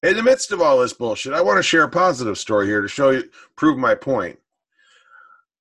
[0.04, 2.82] in the midst of all this bullshit, I want to share a positive story here
[2.82, 3.24] to show you,
[3.56, 4.38] prove my point.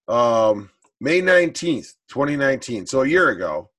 [0.10, 2.86] Um, May 19th, 2019.
[2.86, 3.70] So a year ago.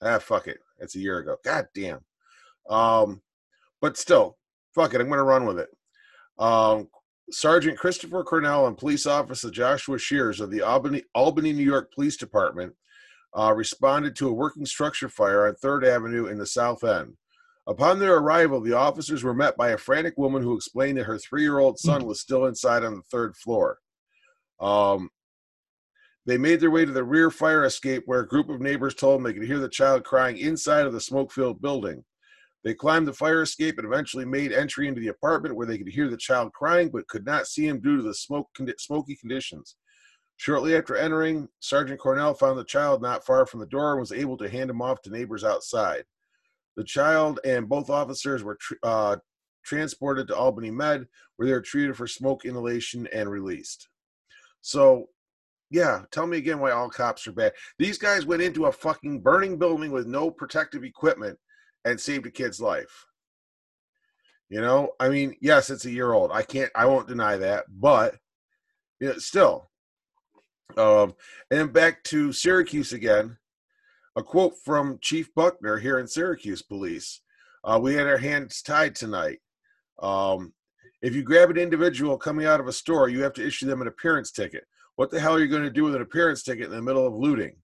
[0.00, 0.58] Ah, fuck it.
[0.78, 1.36] It's a year ago.
[1.44, 2.00] God damn.
[2.70, 3.20] Um,
[3.80, 4.38] but still,
[4.74, 5.00] fuck it.
[5.00, 5.68] I'm going to run with it.
[6.38, 6.88] Um,
[7.30, 12.16] Sergeant Christopher Cornell and Police Officer Joshua Shears of the Albany, Albany, New York Police
[12.16, 12.72] Department
[13.38, 17.14] uh, responded to a working structure fire on Third Avenue in the South End.
[17.68, 21.18] Upon their arrival, the officers were met by a frantic woman who explained that her
[21.18, 23.78] three-year-old son was still inside on the third floor.
[24.58, 25.10] Um,
[26.24, 29.16] they made their way to the rear fire escape, where a group of neighbors told
[29.16, 32.02] them they could hear the child crying inside of the smoke-filled building.
[32.64, 35.88] They climbed the fire escape and eventually made entry into the apartment where they could
[35.88, 39.14] hear the child crying but could not see him due to the smoke condi- smoky
[39.14, 39.76] conditions.
[40.38, 44.12] Shortly after entering, Sergeant Cornell found the child not far from the door and was
[44.12, 46.04] able to hand him off to neighbors outside.
[46.78, 49.16] The child and both officers were tr- uh,
[49.64, 53.88] transported to Albany Med, where they were treated for smoke inhalation and released.
[54.60, 55.06] So,
[55.72, 57.54] yeah, tell me again why all cops are bad.
[57.80, 61.36] These guys went into a fucking burning building with no protective equipment
[61.84, 63.06] and saved a kid's life.
[64.48, 66.30] You know, I mean, yes, it's a year old.
[66.32, 68.14] I can't, I won't deny that, but
[69.00, 69.68] you know, still.
[70.76, 71.16] Um,
[71.50, 73.36] and back to Syracuse again.
[74.18, 77.20] A quote from Chief Buckner here in Syracuse Police.
[77.62, 79.38] Uh, we had our hands tied tonight.
[80.02, 80.52] Um,
[81.02, 83.80] if you grab an individual coming out of a store, you have to issue them
[83.80, 84.64] an appearance ticket.
[84.96, 87.06] What the hell are you going to do with an appearance ticket in the middle
[87.06, 87.58] of looting?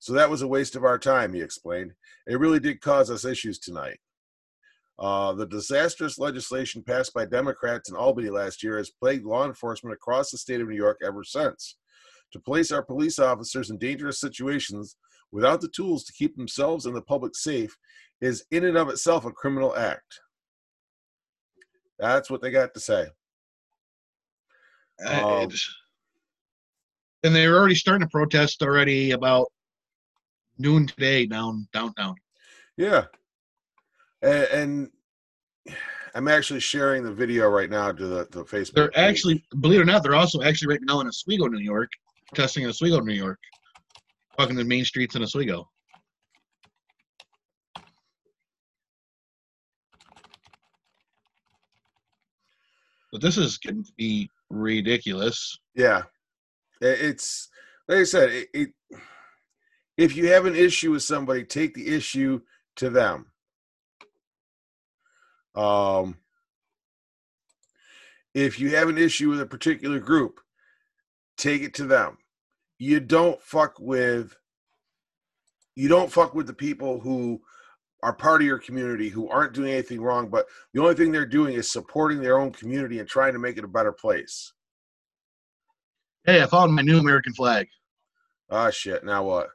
[0.00, 1.92] So that was a waste of our time, he explained.
[2.26, 4.00] It really did cause us issues tonight.
[4.98, 9.94] Uh, the disastrous legislation passed by Democrats in Albany last year has plagued law enforcement
[9.94, 11.76] across the state of New York ever since.
[12.32, 14.96] To place our police officers in dangerous situations
[15.32, 17.76] without the tools to keep themselves and the public safe
[18.20, 20.20] is in and of itself a criminal act.
[21.98, 23.06] That's what they got to say.
[25.06, 25.48] Um,
[27.22, 29.48] and they're already starting to protest already about
[30.58, 32.14] noon today down downtown.
[32.76, 33.04] Yeah.
[34.22, 34.90] and, and
[36.14, 38.74] I'm actually sharing the video right now to the, the Facebook.
[38.74, 38.98] They're page.
[38.98, 41.90] actually, believe it or not, they're also actually right now in Oswego, New York,
[42.34, 43.38] testing in Oswego, New York,
[44.38, 45.68] walking the main streets in Oswego.
[53.12, 55.58] But this is getting to be ridiculous.
[55.74, 56.02] Yeah,
[56.80, 57.48] it's
[57.88, 58.30] like I said.
[58.30, 58.70] It, it
[59.96, 62.40] if you have an issue with somebody, take the issue
[62.76, 63.26] to them.
[65.54, 66.16] Um,
[68.32, 70.40] if you have an issue with a particular group,
[71.40, 72.18] take it to them.
[72.78, 74.36] You don't fuck with.
[75.74, 77.40] You don't fuck with the people who
[78.02, 81.26] are part of your community who aren't doing anything wrong, but the only thing they're
[81.26, 84.52] doing is supporting their own community and trying to make it a better place.
[86.24, 87.68] Hey, I found my new American flag.
[88.50, 89.04] Ah, shit.
[89.04, 89.48] Now what?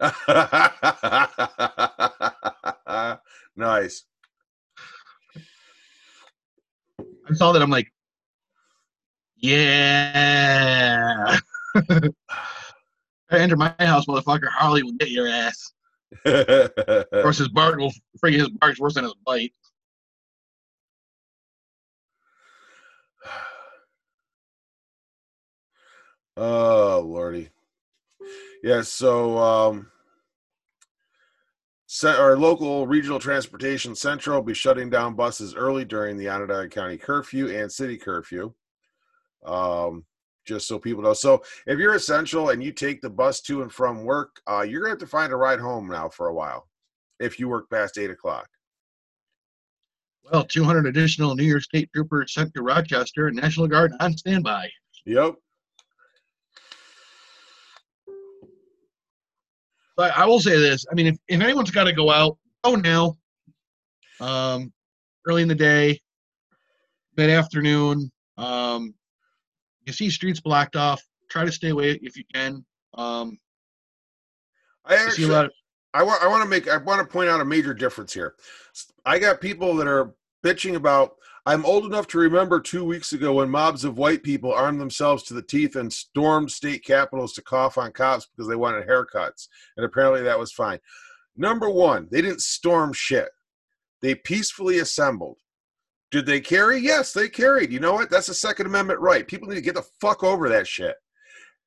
[3.56, 4.04] nice.
[6.98, 7.60] I saw that.
[7.60, 7.92] I'm like,
[9.40, 11.38] yeah.
[13.30, 14.48] Enter my house, motherfucker.
[14.48, 15.72] Harley will get your ass.
[16.24, 16.74] Of
[17.22, 19.52] course, his bark will freaking his bark's worse than his bite.
[26.36, 27.50] oh, lordy.
[28.62, 29.90] Yeah, so um
[32.04, 36.96] our local regional transportation central will be shutting down buses early during the Onondaga County
[36.96, 38.52] curfew and city curfew.
[39.44, 40.04] Um
[40.46, 41.12] just so people know.
[41.12, 44.80] So if you're essential and you take the bus to and from work, uh, you're
[44.80, 46.68] gonna have to find a ride home now for a while
[47.20, 48.48] if you work past eight o'clock.
[50.30, 54.68] Well, 200 additional New York State troopers sent to Rochester and National Guard on standby.
[55.06, 55.34] Yep.
[59.96, 62.74] But I will say this: I mean, if, if anyone's got to go out, go
[62.74, 63.16] now.
[64.20, 64.72] Um,
[65.26, 66.00] early in the day,
[67.16, 68.10] mid afternoon.
[68.36, 68.94] Um,
[69.90, 71.02] you see streets blocked off.
[71.28, 72.64] Try to stay away if you can.
[72.94, 73.38] Um,
[74.84, 75.52] I see actually lot of
[75.92, 78.34] I want I want to make I want to point out a major difference here.
[79.04, 83.34] I got people that are bitching about I'm old enough to remember 2 weeks ago
[83.34, 87.42] when mobs of white people armed themselves to the teeth and stormed state capitals to
[87.42, 90.78] cough on cops because they wanted haircuts and apparently that was fine.
[91.36, 93.30] Number 1, they didn't storm shit.
[94.02, 95.38] They peacefully assembled.
[96.10, 96.78] Did they carry?
[96.78, 97.72] Yes, they carried.
[97.72, 98.10] You know what?
[98.10, 99.26] That's a second amendment right.
[99.26, 100.96] People need to get the fuck over that shit.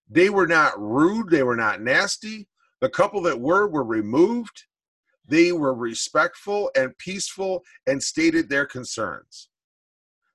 [0.10, 2.48] They were not rude, they were not nasty.
[2.82, 4.64] The couple that were were removed.
[5.26, 9.48] They were respectful and peaceful and stated their concerns.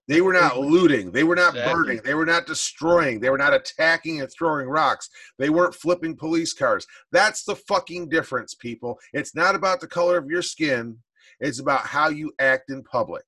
[0.08, 1.12] They were not looting.
[1.12, 2.00] They were not burning.
[2.02, 3.20] They were not destroying.
[3.20, 5.10] They were not attacking and throwing rocks.
[5.38, 6.86] They weren't flipping police cars.
[7.12, 8.98] That's the fucking difference, people.
[9.12, 10.96] It's not about the color of your skin.
[11.40, 13.24] It's about how you act in public.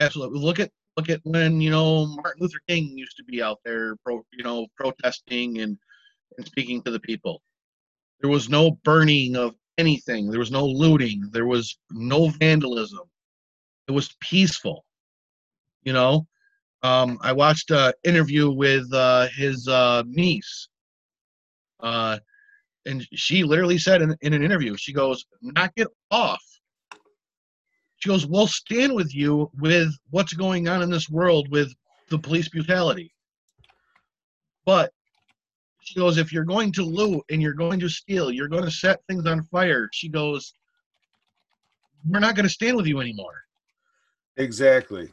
[0.00, 0.40] Absolutely.
[0.40, 3.96] Look at look at when you know Martin Luther King used to be out there,
[4.04, 5.76] pro, you know, protesting and
[6.36, 7.42] and speaking to the people.
[8.20, 10.30] There was no burning of anything.
[10.30, 11.28] There was no looting.
[11.32, 13.02] There was no vandalism.
[13.88, 14.84] It was peaceful.
[15.82, 16.26] You know,
[16.82, 20.68] um, I watched an interview with uh, his uh, niece,
[21.80, 22.18] uh,
[22.86, 26.42] and she literally said in, in an interview, she goes, "Knock it off."
[28.04, 31.74] She goes, "We'll stand with you with what's going on in this world with
[32.10, 33.14] the police brutality,
[34.66, 34.92] but."
[35.80, 38.70] She goes, if you're going to loot and you're going to steal, you're going to
[38.70, 39.90] set things on fire.
[39.92, 40.54] She goes,
[42.08, 43.42] we're not going to stand with you anymore.
[44.38, 45.10] Exactly.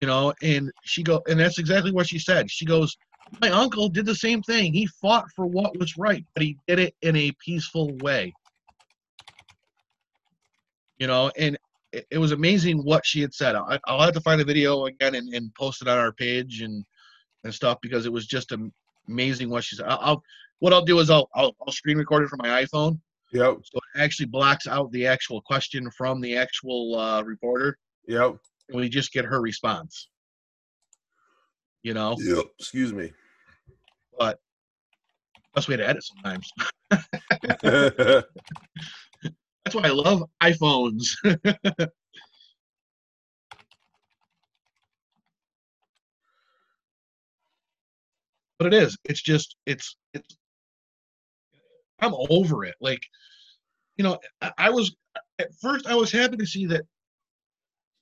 [0.00, 2.50] You know, and she go, and that's exactly what she said.
[2.50, 2.96] She goes,
[3.42, 4.72] my uncle did the same thing.
[4.72, 8.32] He fought for what was right, but he did it in a peaceful way.
[10.98, 11.58] You know, and
[11.92, 13.54] it, it was amazing what she had said.
[13.56, 16.60] I, I'll have to find the video again and, and post it on our page
[16.62, 16.84] and
[17.44, 18.52] and stuff because it was just
[19.08, 19.86] amazing what she said.
[19.86, 20.22] I'll, I'll
[20.60, 23.00] what I'll do is I'll, I'll I'll screen record it from my iPhone,
[23.32, 23.58] Yep.
[23.64, 27.76] so it actually blocks out the actual question from the actual uh, reporter,
[28.08, 28.36] Yep.
[28.68, 30.08] and we just get her response.
[31.82, 32.44] You know, Yep.
[32.58, 33.12] Excuse me.
[34.18, 34.38] but
[35.54, 36.50] best way to edit sometimes.
[39.64, 41.16] That's why I love iPhones.
[41.22, 41.90] but
[48.60, 48.96] it is.
[49.04, 50.36] It's just it's it's
[52.00, 52.74] I'm over it.
[52.80, 53.02] Like,
[53.96, 54.94] you know, I, I was
[55.38, 56.82] at first I was happy to see that,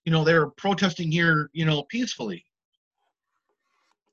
[0.05, 2.45] you know, they're protesting here, you know, peacefully.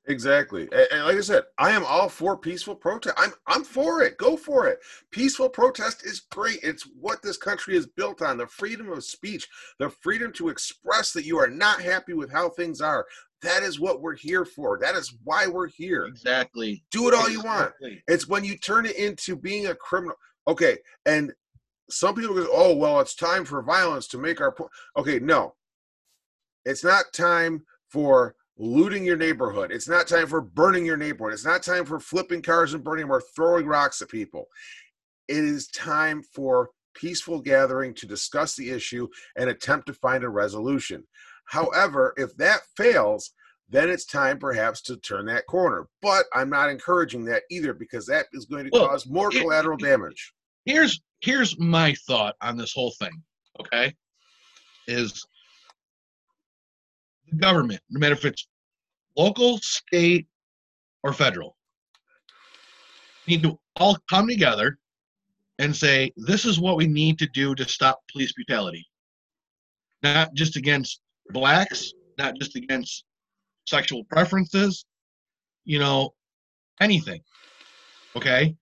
[0.09, 0.67] Exactly.
[0.71, 3.15] And, like I said, I am all for peaceful protest.
[3.17, 4.17] I'm I'm for it.
[4.17, 4.79] Go for it.
[5.11, 6.59] Peaceful protest is great.
[6.63, 8.37] It's what this country is built on.
[8.37, 9.47] The freedom of speech,
[9.77, 13.05] the freedom to express that you are not happy with how things are.
[13.43, 14.79] That is what we're here for.
[14.81, 16.05] That is why we're here.
[16.05, 16.83] Exactly.
[16.91, 17.71] Do it all you want.
[18.07, 20.15] It's when you turn it into being a criminal.
[20.47, 21.31] Okay, and
[21.91, 25.53] some people go, "Oh, well, it's time for violence to make our point." Okay, no,
[26.65, 29.71] it's not time for looting your neighborhood.
[29.71, 31.33] It's not time for burning your neighborhood.
[31.33, 34.45] It's not time for flipping cars and burning them or throwing rocks at people.
[35.27, 39.07] It is time for peaceful gathering to discuss the issue
[39.37, 41.03] and attempt to find a resolution.
[41.45, 43.31] However, if that fails,
[43.69, 45.87] then it's time perhaps to turn that corner.
[46.01, 49.39] But I'm not encouraging that either because that is going to Well, cause more it-
[49.41, 50.33] collateral damage.
[50.65, 53.11] here's here's my thought on this whole thing
[53.59, 53.93] okay
[54.87, 55.25] is
[57.29, 58.47] the government no matter if it's
[59.17, 60.27] local state
[61.03, 61.55] or federal.
[63.27, 64.77] Need to all come together
[65.59, 68.85] and say this is what we need to do to stop police brutality.
[70.03, 71.01] Not just against
[71.31, 73.05] blacks not just against
[73.67, 74.83] sexual preferences
[75.63, 76.13] you know
[76.81, 77.21] anything
[78.15, 78.55] okay?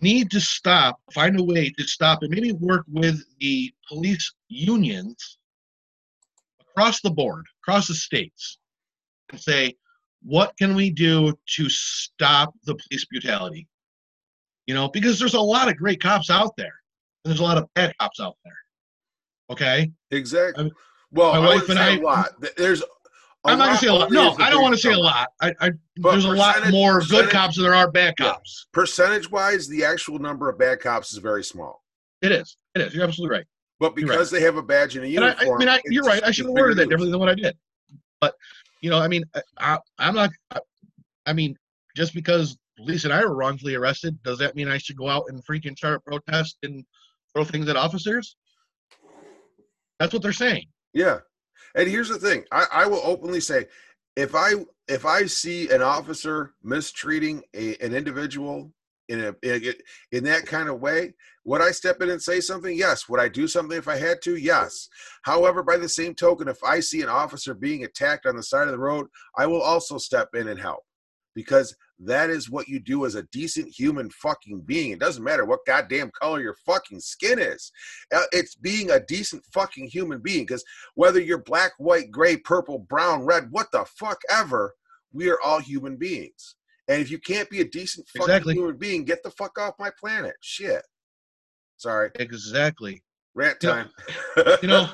[0.00, 5.38] Need to stop, find a way to stop and maybe work with the police unions
[6.76, 8.58] across the board, across the states,
[9.30, 9.74] and say,
[10.22, 13.68] what can we do to stop the police brutality?
[14.66, 16.72] You know, because there's a lot of great cops out there,
[17.24, 18.56] and there's a lot of bad cops out there.
[19.50, 20.64] Okay, Exactly.
[20.64, 20.72] I'm-
[21.10, 22.30] well, my I wife and say I- a lot.
[22.56, 22.82] There's.
[23.44, 24.10] i I'm not gonna say a lot.
[24.10, 25.28] No, I don't want to say a lot.
[25.40, 28.32] I, I there's a lot more good cops than there are bad Yeah.
[28.32, 28.66] cops.
[28.72, 31.84] Percentage wise, the actual number of bad cops is very small.
[32.22, 32.56] It is.
[32.74, 32.94] It is.
[32.94, 33.46] You're absolutely right.
[33.80, 34.14] But You're right.
[34.14, 36.22] because they have a badge and a And I, uniform, I mean, I, you're right.
[36.22, 37.56] I should have worded that differently than what I did.
[38.20, 38.34] But
[38.80, 39.24] you know, I mean,
[39.58, 40.30] I, I'm not.
[40.50, 40.60] I,
[41.26, 41.56] I mean,
[41.96, 45.24] just because police and I were wrongfully arrested, does that mean I should go out
[45.28, 46.84] and freaking start a protest and
[47.32, 48.36] throw things at officers?
[49.98, 50.66] That's what they're saying.
[50.92, 51.18] Yeah.
[51.74, 52.44] And here's the thing.
[52.52, 53.66] I, I will openly say
[54.16, 54.52] if I
[54.86, 58.72] if I see an officer mistreating a, an individual
[59.08, 59.34] in a
[60.12, 62.76] in, that kind of way, would I step in and say something?
[62.76, 63.08] Yes.
[63.08, 64.36] Would I do something if I had to?
[64.36, 64.88] Yes.
[65.22, 68.66] However, by the same token, if I see an officer being attacked on the side
[68.66, 70.84] of the road, I will also step in and help.
[71.34, 74.92] Because that is what you do as a decent human fucking being.
[74.92, 77.72] It doesn't matter what goddamn color your fucking skin is.
[78.14, 80.44] Uh, It's being a decent fucking human being.
[80.44, 84.74] Because whether you're black, white, gray, purple, brown, red, what the fuck ever,
[85.12, 86.56] we are all human beings.
[86.88, 88.54] And if you can't be a decent fucking Exactly.
[88.54, 90.34] human being, get the fuck off my planet.
[90.42, 90.82] Shit.
[91.76, 92.10] Sorry.
[92.16, 93.02] Exactly.
[93.34, 93.90] Rant You know- time.
[94.62, 94.88] You know,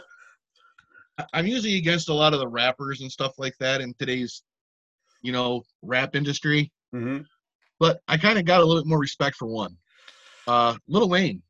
[1.34, 4.43] I'm usually against a lot of the rappers and stuff like that in today's,
[5.22, 6.72] you know, rap industry.
[6.93, 7.18] hmm
[7.78, 9.74] but I kind of got a little bit more respect for one.
[10.47, 11.43] Uh, Lil Wayne.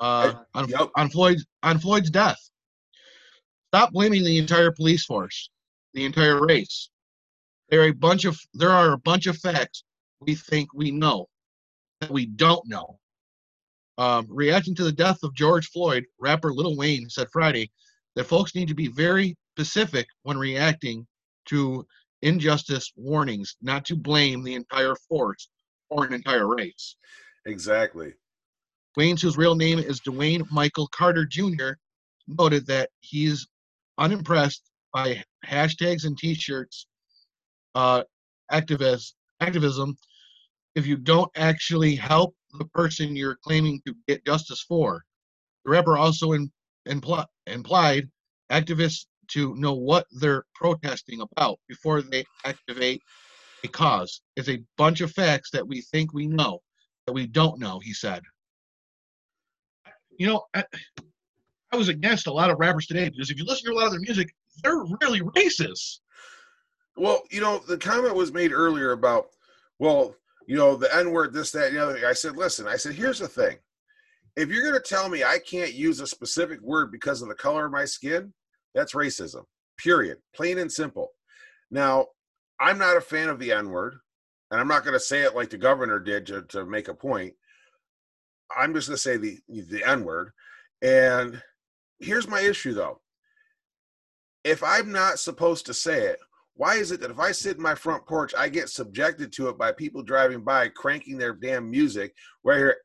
[0.00, 0.88] Uh, on, Yep.
[0.96, 2.38] on Floyd's on Floyd's death.
[3.68, 5.50] Stop blaming the entire police force,
[5.92, 6.88] the entire race.
[7.70, 9.84] There are a bunch of there are a bunch of facts
[10.20, 11.26] we think we know
[12.00, 12.98] that we don't know.
[13.96, 17.70] Um, reacting to the death of George Floyd, rapper Lil Wayne said Friday
[18.16, 21.06] that folks need to be very specific when reacting
[21.46, 21.86] to
[22.22, 25.48] injustice warnings, not to blame the entire force
[25.90, 26.96] or an entire race.
[27.46, 28.14] Exactly.
[28.96, 31.72] Wayne's, whose real name is Dwayne Michael Carter Jr.,
[32.26, 33.46] noted that he's
[33.98, 34.62] unimpressed
[34.92, 36.86] by hashtags and T-shirts,
[37.74, 38.02] uh,
[38.52, 39.96] activist activism.
[40.74, 45.02] If you don't actually help the person you're claiming to get justice for,
[45.64, 46.50] the rapper also in,
[46.88, 48.08] impl- implied
[48.50, 53.00] activists to know what they're protesting about before they activate
[53.64, 54.20] a cause.
[54.36, 56.60] It's a bunch of facts that we think we know
[57.06, 58.22] that we don't know, he said.
[60.18, 60.64] You know, I,
[61.72, 63.86] I was against a lot of rappers today because if you listen to a lot
[63.86, 66.00] of their music, they're really racist.
[66.96, 69.26] Well, you know, the comment was made earlier about,
[69.78, 70.14] well,
[70.46, 72.04] you know, the N word, this, that, and the other thing.
[72.04, 73.56] I said, listen, I said, here's the thing.
[74.36, 77.34] If you're going to tell me I can't use a specific word because of the
[77.34, 78.32] color of my skin,
[78.74, 79.44] that's racism,
[79.78, 80.18] period.
[80.34, 81.10] Plain and simple.
[81.70, 82.06] Now,
[82.60, 83.96] I'm not a fan of the N word,
[84.50, 86.94] and I'm not going to say it like the governor did to, to make a
[86.94, 87.34] point.
[88.56, 90.32] I'm just going to say the, the N word.
[90.82, 91.42] And
[91.98, 93.00] here's my issue, though.
[94.44, 96.18] If I'm not supposed to say it,
[96.56, 99.48] why is it that if I sit in my front porch, I get subjected to
[99.48, 102.76] it by people driving by cranking their damn music where I hear,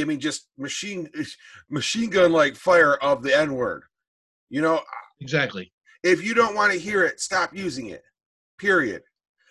[0.00, 1.08] I mean, just machine
[1.70, 3.84] machine gun like fire of the N word.
[4.50, 4.80] You know,
[5.20, 5.72] Exactly.
[6.02, 8.02] if you don't want to hear it, stop using it.
[8.58, 9.02] Period.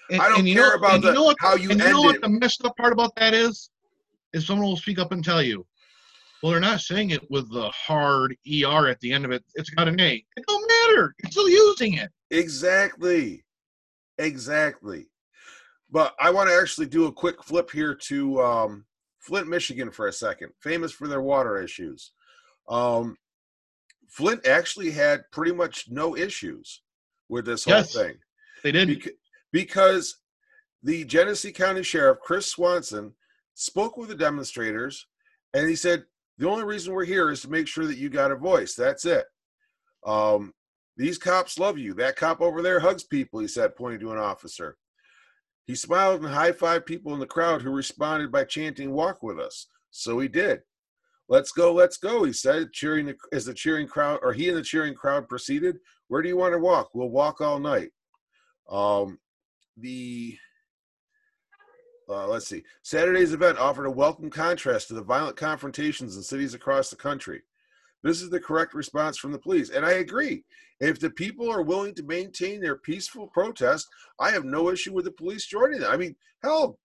[0.10, 2.02] And, I don't care know, about the, you know what, how you and you know
[2.02, 2.22] what it.
[2.22, 3.70] the messed up part about that is?
[4.34, 5.66] Is someone will speak up and tell you,
[6.42, 9.44] well, they're not saying it with the hard ER at the end of it.
[9.56, 10.14] It's got an A.
[10.36, 11.14] It don't matter.
[11.24, 12.10] You're still using it.
[12.32, 13.44] Exactly.
[14.18, 15.08] Exactly.
[15.90, 18.86] But I want to actually do a quick flip here to um,
[19.20, 22.12] Flint, Michigan for a second, famous for their water issues.
[22.68, 23.16] Um,
[24.10, 26.82] Flint actually had pretty much no issues
[27.30, 27.94] with this whole Yes.
[27.94, 28.16] thing
[28.64, 28.88] They did.
[29.04, 29.14] Bec-
[29.52, 30.18] because
[30.84, 33.14] the Genesee County Sheriff, Chris Swanson,
[33.54, 35.08] spoke with the demonstrators
[35.54, 36.06] and he said,
[36.38, 38.76] The only reason we're here is to make sure that you got a voice.
[38.76, 39.26] That's it.
[40.06, 40.54] Um,
[40.98, 41.94] these cops love you.
[41.94, 44.78] That cop over there hugs people, he said, pointing to an officer.
[45.66, 49.40] He smiled and high fived people in the crowd who responded by chanting, Walk with
[49.40, 49.68] us.
[49.92, 50.62] So he did.
[51.30, 54.64] Let's go, let's go, he said, cheering as the cheering crowd, or he and the
[54.64, 55.78] cheering crowd proceeded.
[56.08, 56.92] Where do you want to walk?
[56.94, 57.90] We'll walk all night.
[58.70, 59.20] Um,
[59.76, 60.38] the
[62.10, 62.64] uh, let's see.
[62.84, 67.42] Saturday's event offered a welcome contrast to the violent confrontations in cities across the country.
[68.04, 70.44] This is the correct response from the police, and I agree.
[70.80, 73.88] If the people are willing to maintain their peaceful protest,
[74.20, 75.92] I have no issue with the police joining them.
[75.92, 76.78] I mean, hell,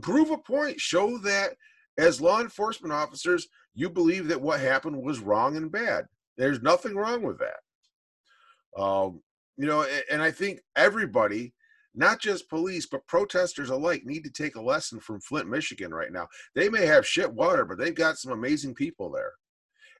[0.00, 0.80] prove a point.
[0.80, 1.50] Show that
[1.98, 6.06] as law enforcement officers, you believe that what happened was wrong and bad.
[6.38, 8.80] There's nothing wrong with that.
[8.82, 9.22] Um,
[9.56, 11.54] you know, and I think everybody,
[11.94, 16.12] not just police, but protesters alike, need to take a lesson from Flint, Michigan right
[16.12, 16.28] now.
[16.54, 19.32] They may have shit water, but they've got some amazing people there.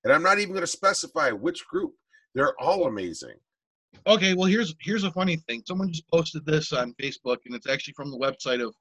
[0.05, 1.93] And I'm not even going to specify which group.
[2.35, 3.35] They're all amazing.
[4.07, 5.63] Okay, well here's here's a funny thing.
[5.67, 8.75] Someone just posted this on Facebook, and it's actually from the website of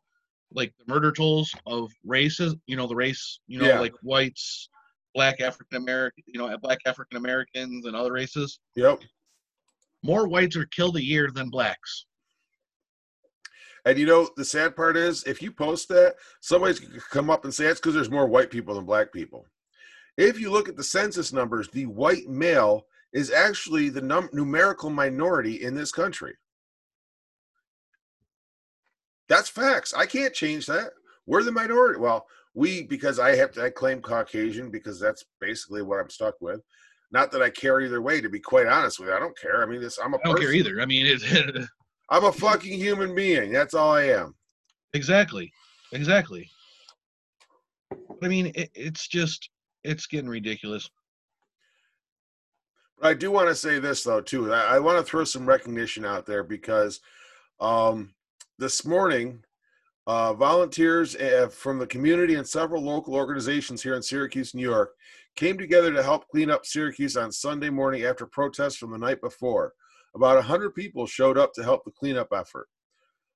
[0.52, 2.56] like the murder tolls of races.
[2.68, 3.40] You know the race.
[3.48, 3.80] You know Yeah.
[3.80, 4.70] like whites,
[5.14, 6.24] black African American.
[6.28, 8.60] You know black African Americans and other races.
[8.76, 9.02] Yep.
[10.04, 12.06] More whites are killed a year than blacks.
[13.86, 16.80] And you know, the sad part is, if you post that, somebody's
[17.12, 19.46] come up and say it's because there's more white people than black people.
[20.18, 24.90] If you look at the census numbers, the white male is actually the num- numerical
[24.90, 26.34] minority in this country.
[29.28, 29.94] That's facts.
[29.94, 30.92] I can't change that.
[31.26, 32.00] We're the minority.
[32.00, 36.36] Well, we because I have to I claim Caucasian because that's basically what I'm stuck
[36.40, 36.62] with.
[37.12, 38.22] Not that I care either way.
[38.22, 39.64] To be quite honest with you, I don't care.
[39.64, 40.82] I mean, this I'm a I don't care either.
[40.82, 41.68] I mean, it,
[42.10, 43.52] I'm a fucking human being.
[43.52, 44.36] That's all I am.
[44.94, 45.52] exactly,
[45.92, 46.50] exactly.
[48.22, 49.50] I mean, it, it's just
[49.86, 50.90] it's getting ridiculous.
[53.02, 54.54] I do want to say this though too.
[54.54, 57.02] I, want to throw some recognition out there because
[57.60, 58.14] um,
[58.58, 59.44] this morning,
[60.08, 64.94] uh, volunteers uh, from the community and several local organizations here in Syracuse, New York,
[65.36, 69.20] came together to help clean up Syracuse on Sunday morning after protests from the night
[69.22, 69.74] before.
[70.16, 72.70] About 100 people showed up to help the cleanup effort.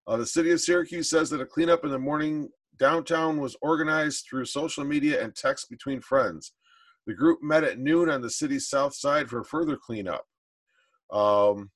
[0.07, 2.49] Uh, the city of Syracuse says that a cleanup in the morning
[2.79, 6.53] downtown was organized through social media and text between friends.
[7.05, 10.25] The group met at noon on the city's south side for further cleanup.
[11.11, 11.71] Um,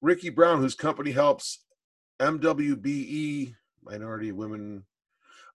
[0.00, 1.64] Ricky Brown, whose company helps
[2.20, 4.84] MWBE Minority Women.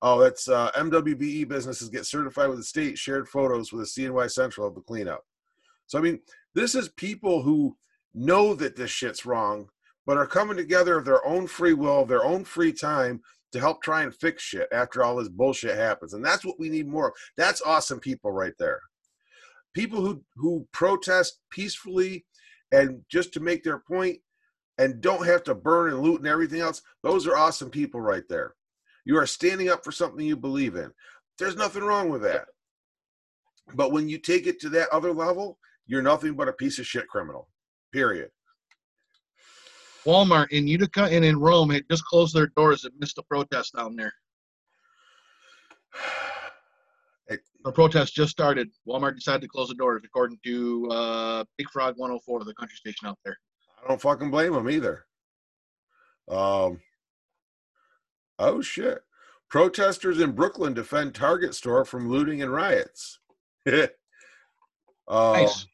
[0.02, 2.98] Oh, that's uh, MWBE businesses get certified with the state.
[2.98, 5.24] Shared photos with the CNY Central of the cleanup.
[5.88, 6.20] So I mean,
[6.54, 7.76] this is people who
[8.14, 9.70] know that this shit's wrong,
[10.06, 13.22] but are coming together of their own free will, their own free time
[13.52, 16.14] to help try and fix shit after all this bullshit happens.
[16.14, 17.14] And that's what we need more of.
[17.38, 18.80] That's awesome people right there.
[19.74, 22.26] People who who protest peacefully
[22.72, 24.20] and just to make their point
[24.78, 26.82] and don't have to burn and loot and everything else.
[27.04, 28.56] Those are awesome people right there.
[29.06, 30.92] You are standing up for something you believe in.
[31.38, 32.46] There's nothing wrong with that.
[33.74, 36.88] But when you take it to that other level, you're nothing but a piece of
[36.88, 37.50] shit criminal.
[37.94, 38.30] Period.
[40.06, 43.76] Walmart in Utica and in Rome had just closed their doors and missed a protest
[43.76, 44.14] down there.
[47.64, 48.72] The protest just started.
[48.88, 53.08] Walmart decided to close the doors, according to uh, Big Frog 104, the country station
[53.08, 53.38] out there.
[53.84, 55.06] I don't fucking blame them either.
[56.28, 56.80] Um.
[58.40, 59.04] Oh shit!
[59.50, 63.20] Protesters in Brooklyn defend Target store from looting and riots.
[63.72, 63.88] um,
[65.10, 65.68] Nice.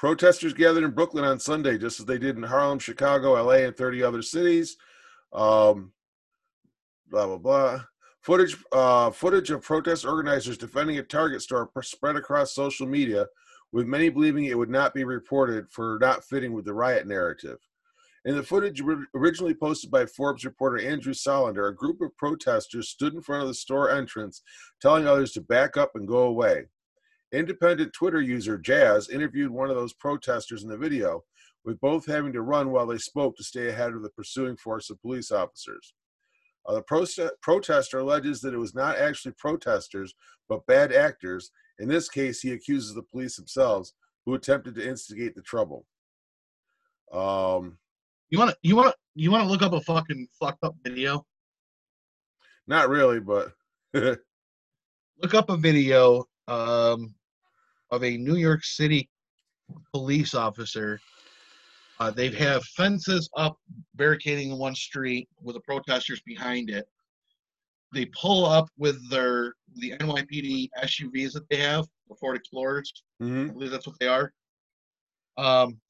[0.00, 3.76] Protesters gathered in Brooklyn on Sunday, just as they did in Harlem, Chicago, LA, and
[3.76, 4.78] 30 other cities.
[5.30, 5.92] Um,
[7.10, 7.82] blah blah blah.
[8.22, 13.26] Footage, uh, footage of protest organizers defending a Target store spread across social media,
[13.72, 17.58] with many believing it would not be reported for not fitting with the riot narrative.
[18.24, 18.80] In the footage
[19.14, 23.48] originally posted by Forbes reporter Andrew Solender, a group of protesters stood in front of
[23.48, 24.40] the store entrance,
[24.80, 26.68] telling others to back up and go away.
[27.32, 31.22] Independent Twitter user Jazz interviewed one of those protesters in the video,
[31.64, 34.90] with both having to run while they spoke to stay ahead of the pursuing force
[34.90, 35.94] of police officers.
[36.66, 40.14] Uh, the prote- protester alleges that it was not actually protesters,
[40.48, 41.50] but bad actors.
[41.78, 43.94] In this case, he accuses the police themselves,
[44.26, 45.86] who attempted to instigate the trouble.
[47.12, 47.78] Um,
[48.28, 51.26] You want to you want you want to look up a fucking fucked up video?
[52.66, 53.52] not really, but
[53.94, 57.14] Look up a video um,
[57.90, 59.08] of a New York City
[59.92, 61.00] police officer.
[61.98, 63.58] Uh, they have fences up
[63.94, 66.88] barricading one street with the protesters behind it.
[67.92, 72.92] They pull up with their the NYPD SUVs that they have, the Ford Explorers.
[73.22, 73.50] mhm.
[73.50, 74.32] I believe that's what they are.
[75.36, 75.80] Um,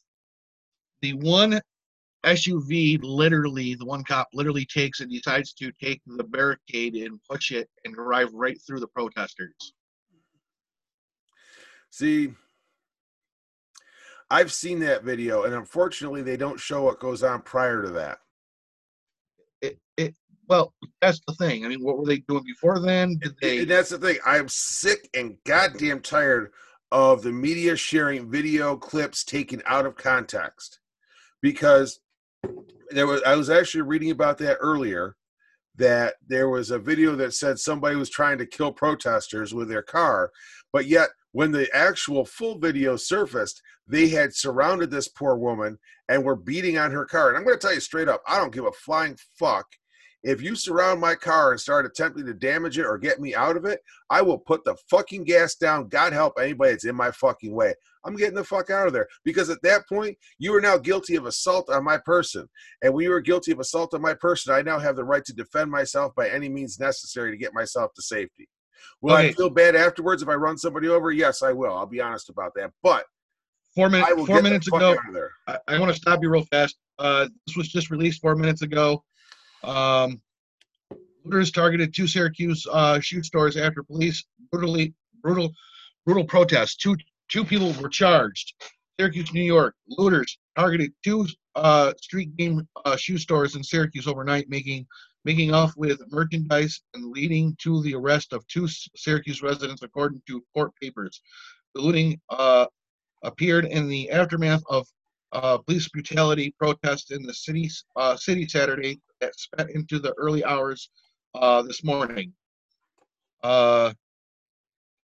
[1.02, 1.60] the one
[2.24, 7.52] SUV, literally, the one cop literally takes and decides to take the barricade and push
[7.52, 9.72] it and drive right through the protesters.
[11.90, 12.32] See,
[14.30, 18.18] I've seen that video, and unfortunately, they don't show what goes on prior to that.
[19.60, 20.14] It, it,
[20.48, 20.72] well,
[21.02, 21.64] that's the thing.
[21.64, 23.18] I mean, what were they doing before then?
[23.20, 23.58] Did they?
[23.60, 24.18] And that's the thing.
[24.24, 26.52] I'm sick and goddamn tired
[26.92, 30.80] of the media sharing video clips taken out of context
[31.40, 32.00] because
[32.90, 35.16] there was I was actually reading about that earlier
[35.76, 39.82] that there was a video that said somebody was trying to kill protesters with their
[39.82, 40.32] car
[40.72, 45.78] but yet when the actual full video surfaced they had surrounded this poor woman
[46.08, 48.38] and were beating on her car and I'm going to tell you straight up I
[48.38, 49.66] don't give a flying fuck
[50.22, 53.56] if you surround my car and start attempting to damage it or get me out
[53.56, 55.88] of it, I will put the fucking gas down.
[55.88, 57.74] God help anybody that's in my fucking way.
[58.04, 61.16] I'm getting the fuck out of there because at that point, you are now guilty
[61.16, 62.48] of assault on my person.
[62.82, 65.24] And when you are guilty of assault on my person, I now have the right
[65.24, 68.48] to defend myself by any means necessary to get myself to safety.
[69.00, 71.10] Will I feel bad afterwards if I run somebody over?
[71.10, 71.74] Yes, I will.
[71.74, 72.72] I'll be honest about that.
[72.82, 73.04] But
[73.74, 74.26] four minutes.
[74.26, 75.30] Four minutes ago, out of there.
[75.46, 76.76] I, I want to stop you real fast.
[76.98, 79.02] Uh, this was just released four minutes ago.
[79.64, 80.20] Um,
[81.24, 85.52] looters targeted two Syracuse uh, shoe stores after police brutally brutal
[86.04, 86.76] brutal protests.
[86.76, 86.96] Two
[87.28, 88.54] two people were charged.
[88.98, 89.74] Syracuse, New York.
[89.88, 94.86] Looters targeted two uh, street game uh, shoe stores in Syracuse overnight, making
[95.24, 98.66] making off with merchandise and leading to the arrest of two
[98.96, 101.20] Syracuse residents, according to court papers.
[101.74, 102.66] The looting uh,
[103.22, 104.86] appeared in the aftermath of
[105.32, 110.44] uh, police brutality protests in the city uh, city Saturday that sped into the early
[110.44, 110.90] hours
[111.34, 112.32] uh, this morning.
[113.42, 113.92] Uh,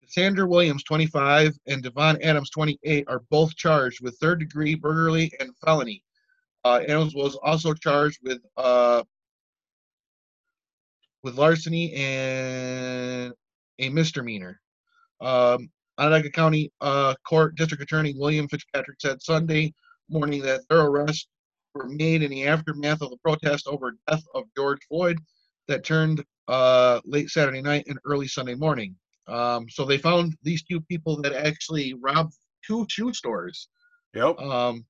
[0.09, 5.51] Sandra Williams, 25, and Devon Adams, 28, are both charged with third degree burglary and
[5.65, 6.03] felony.
[6.65, 9.03] Uh, Adams was also charged with uh,
[11.27, 13.35] with larceny and
[13.81, 14.61] a misdemeanor.
[15.21, 15.69] Um,
[15.99, 19.75] Onondaga County uh, Court District Attorney William Fitzpatrick said Sunday
[20.09, 21.27] morning that their arrests
[21.75, 25.19] were made in the aftermath of the protest over death of George Floyd
[25.67, 28.95] that turned uh, late Saturday night and early Sunday morning.
[29.27, 33.67] Um, so they found these two people that actually robbed two shoe stores.
[34.15, 34.39] Yep.
[34.39, 34.87] Um,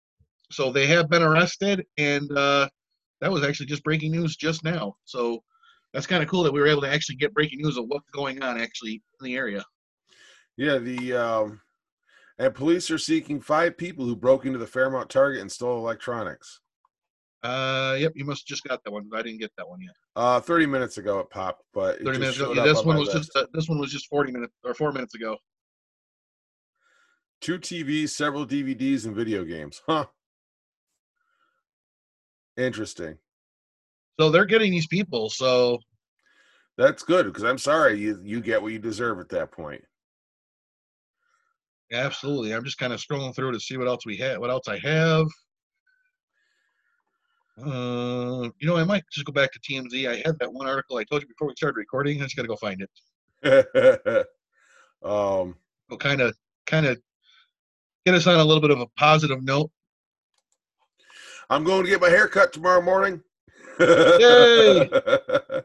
[0.50, 2.68] so they have been arrested, and uh,
[3.22, 4.96] that was actually just breaking news just now.
[5.06, 5.42] So
[5.96, 8.10] that's kind of cool that we were able to actually get breaking news of what's
[8.10, 9.64] going on actually in the area.
[10.58, 11.60] Yeah, the um,
[12.38, 16.60] and police are seeking five people who broke into the Fairmount Target and stole electronics.
[17.42, 19.08] Uh, yep, you must have just got that one.
[19.14, 19.94] I didn't get that one yet.
[20.14, 22.52] Uh, thirty minutes ago it popped, but it Thirty just minutes ago.
[22.52, 23.32] Yeah, this on one was list.
[23.32, 25.38] just uh, this one was just forty minutes or four minutes ago.
[27.40, 29.80] two TVs, several DVDs, and video games.
[29.86, 30.04] Huh.
[32.58, 33.16] Interesting.
[34.18, 35.30] So they're getting these people.
[35.30, 35.78] So
[36.76, 39.82] That's good because I'm sorry you you get what you deserve at that point.
[41.92, 44.40] absolutely, I'm just kind of scrolling through to see what else we have.
[44.40, 45.26] What else I have?
[47.58, 50.08] Uh, you know, I might just go back to TMZ.
[50.08, 52.20] I had that one article I told you before we started recording.
[52.20, 52.90] I just got to go find it.
[55.02, 55.56] um,
[55.88, 56.36] It'll kind of,
[56.66, 57.00] kind of
[58.04, 59.70] get us on a little bit of a positive note.
[61.48, 63.22] I'm going to get my hair cut tomorrow morning.
[63.80, 64.88] Yay!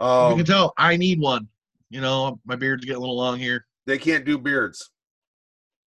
[0.00, 1.48] you um, can tell I need one.
[1.90, 3.66] You know, my beard's getting a little long here.
[3.86, 4.90] they can't do beards.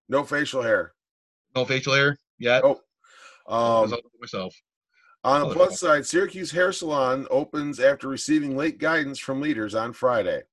[0.09, 0.93] No facial hair.
[1.55, 2.63] No facial hair yet.
[2.63, 2.81] Oh.
[3.47, 4.55] Um, I'll do it myself.
[5.23, 9.91] On the plus side, Syracuse Hair Salon opens after receiving late guidance from leaders on
[9.91, 10.43] Friday.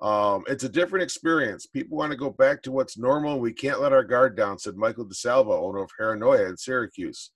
[0.00, 1.66] Um, it's a different experience.
[1.66, 3.40] People want to go back to what's normal.
[3.40, 7.30] We can't let our guard down, said Michael DeSalvo, owner of Haranoia in Syracuse.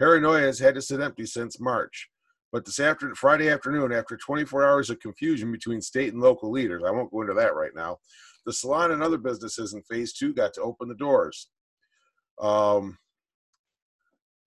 [0.00, 2.08] Haranoia has had to sit empty since March.
[2.54, 6.84] But this after Friday afternoon, after 24 hours of confusion between state and local leaders,
[6.86, 7.98] I won't go into that right now.
[8.46, 11.48] The salon and other businesses in phase two got to open the doors.
[12.40, 12.96] Um,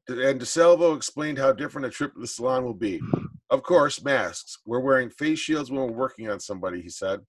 [0.07, 3.01] and DeSalvo explained how different a trip to the salon will be.
[3.49, 4.59] Of course, masks.
[4.65, 7.19] We're wearing face shields when we're working on somebody, he said.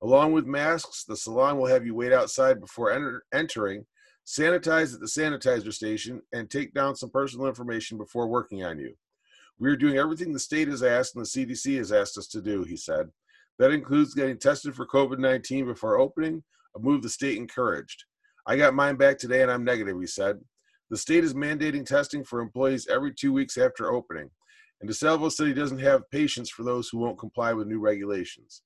[0.00, 3.84] Along with masks, the salon will have you wait outside before enter- entering,
[4.24, 8.94] sanitize at the sanitizer station, and take down some personal information before working on you.
[9.60, 12.40] We are doing everything the state has asked and the CDC has asked us to
[12.40, 13.10] do, he said.
[13.58, 16.42] That includes getting tested for COVID 19 before opening,
[16.74, 18.04] a move the state encouraged.
[18.46, 20.38] I got mine back today and I'm negative, he said.
[20.88, 24.30] The state is mandating testing for employees every two weeks after opening,
[24.80, 28.62] and DeSalvo said he doesn't have patience for those who won't comply with new regulations.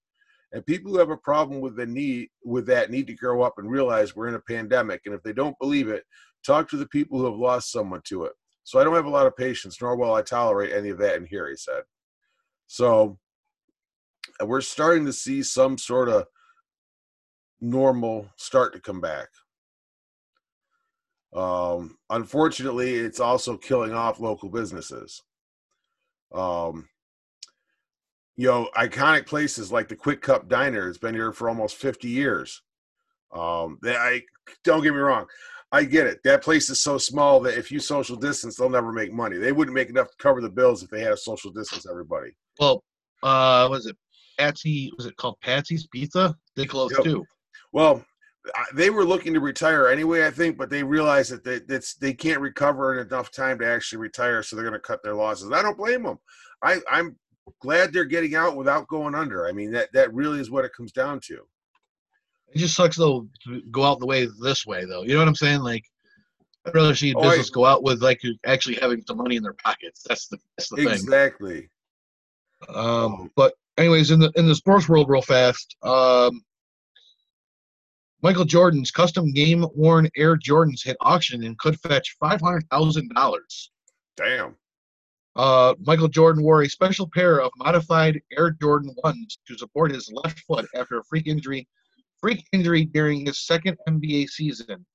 [0.52, 3.54] And people who have a problem with the need with that need to grow up
[3.58, 5.00] and realize we're in a pandemic.
[5.04, 6.04] And if they don't believe it,
[6.46, 8.32] talk to the people who have lost someone to it.
[8.64, 11.16] So I don't have a lot of patience, nor will I tolerate any of that
[11.16, 11.82] in here, he said.
[12.66, 13.18] So
[14.42, 16.24] we're starting to see some sort of
[17.60, 19.28] normal start to come back.
[21.34, 25.22] Um, unfortunately, it's also killing off local businesses.
[26.32, 26.88] Um,
[28.36, 32.08] you know, iconic places like the Quick Cup Diner has been here for almost 50
[32.08, 32.62] years.
[33.32, 34.22] Um, they, I
[34.62, 35.26] don't get me wrong,
[35.74, 36.20] I get it.
[36.22, 39.38] That place is so small that if you social distance, they'll never make money.
[39.38, 42.30] They wouldn't make enough to cover the bills if they had a social distance everybody.
[42.60, 42.84] Well,
[43.24, 43.96] uh, was it
[44.38, 44.92] Patsy?
[44.96, 46.36] Was it called Patsy's Pizza?
[46.54, 47.02] They closed yep.
[47.02, 47.24] too.
[47.72, 48.04] Well,
[48.72, 52.14] they were looking to retire anyway, I think, but they realized that they that's, they
[52.14, 55.50] can't recover in enough time to actually retire, so they're going to cut their losses.
[55.50, 56.18] I don't blame them.
[56.62, 57.16] I, I'm
[57.60, 59.48] glad they're getting out without going under.
[59.48, 61.40] I mean, that that really is what it comes down to.
[62.52, 65.02] It just sucks though to go out the way this way though.
[65.02, 65.60] You know what I'm saying?
[65.60, 65.84] Like,
[66.66, 69.54] I'd rather see oh, business go out with like actually having some money in their
[69.54, 70.02] pockets.
[70.08, 71.54] That's the that's the exactly.
[71.54, 71.68] thing.
[72.62, 72.74] Exactly.
[72.74, 75.76] Um, but anyways, in the in the sports world, real fast.
[75.82, 76.42] Um,
[78.22, 83.10] Michael Jordan's custom game worn Air Jordans hit auction and could fetch five hundred thousand
[83.14, 83.70] dollars.
[84.16, 84.56] Damn.
[85.36, 90.10] Uh, Michael Jordan wore a special pair of modified Air Jordan ones to support his
[90.10, 91.68] left foot after a freak injury,
[92.24, 94.86] freak injury during his second NBA season,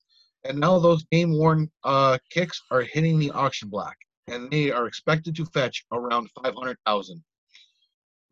[0.45, 3.95] and now those game worn uh, kicks are hitting the auction block,
[4.29, 7.23] and they are expected to fetch around five hundred thousand.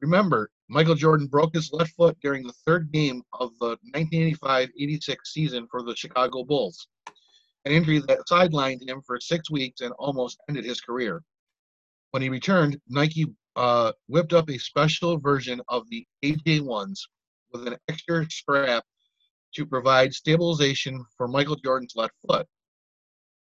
[0.02, 5.68] Remember, Michael Jordan broke his left foot during the third game of the 1985-86 season
[5.70, 6.88] for the Chicago Bulls,
[7.66, 11.22] an injury that sidelined him for six weeks and almost ended his career.
[12.12, 17.08] When he returned, Nike uh, whipped up a special version of the AJ ones
[17.52, 18.84] with an extra strap
[19.56, 22.48] to provide stabilization for Michael Jordan's left foot.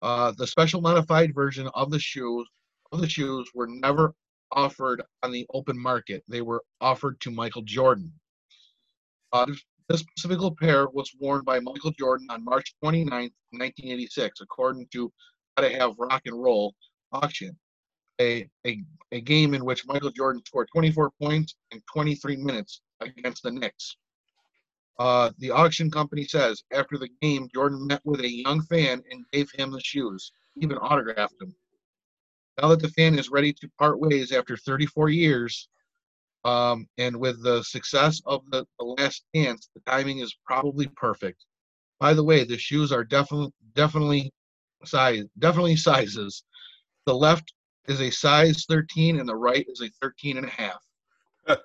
[0.02, 2.48] Uh, the special modified version of the shoes
[2.92, 4.14] of the shoes were never
[4.52, 6.24] offered on the open market.
[6.28, 8.12] They were offered to Michael Jordan.
[9.32, 9.46] Uh,
[9.88, 15.12] this specific pair was worn by Michael Jordan on March 29, 1986, according to
[15.56, 16.74] How to Have Rock and Roll
[17.12, 17.58] auction.
[18.20, 23.44] A, a, a game in which Michael Jordan scored 24 points in 23 minutes against
[23.44, 23.98] the Knicks.
[25.00, 29.26] Uh, the auction company says after the game, Jordan met with a young fan and
[29.32, 31.56] gave him the shoes, even autographed them
[32.62, 35.68] now that the fan is ready to part ways after 34 years,
[36.44, 41.46] um, and with the success of the, the last dance, the timing is probably perfect.
[42.00, 44.34] By the way, the shoes are definitely definitely
[44.86, 46.44] size definitely sizes.
[47.06, 47.54] The left
[47.88, 50.82] is a size 13 and the right is a 13 and a half.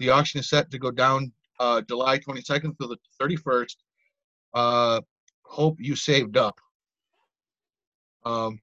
[0.00, 3.76] The auction is set to go down uh, July 22nd through the 31st.
[4.54, 5.00] Uh,
[5.44, 6.58] hope you saved up.
[8.24, 8.58] Um,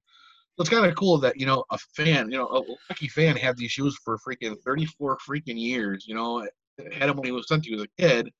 [0.58, 3.56] it's kind of cool that you know a fan, you know, a lucky fan had
[3.56, 6.04] these shoes for freaking 34 freaking years.
[6.06, 6.46] You know,
[6.92, 8.30] had them when he was sent to you as a kid,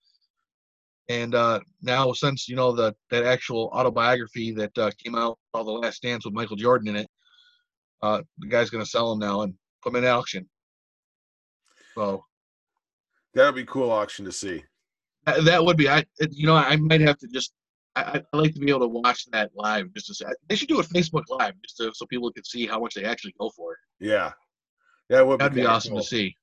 [1.09, 5.65] and uh, now since you know the that actual autobiography that uh, came out, all
[5.65, 7.11] the Last Dance with Michael Jordan in it,
[8.03, 10.49] uh, the guy's gonna sell them now and put them in auction.
[11.97, 12.25] So
[13.35, 14.65] that would be cool auction to see.
[15.27, 15.89] That, that would be.
[15.89, 17.53] I you know I might have to just
[17.97, 19.93] I, I like to be able to watch that live.
[19.95, 22.67] Just to say, they should do a Facebook Live just to, so people can see
[22.67, 23.79] how much they actually go for it.
[24.01, 24.33] Yeah,
[25.09, 26.01] yeah, would that'd be, be awesome cool.
[26.01, 26.37] to see.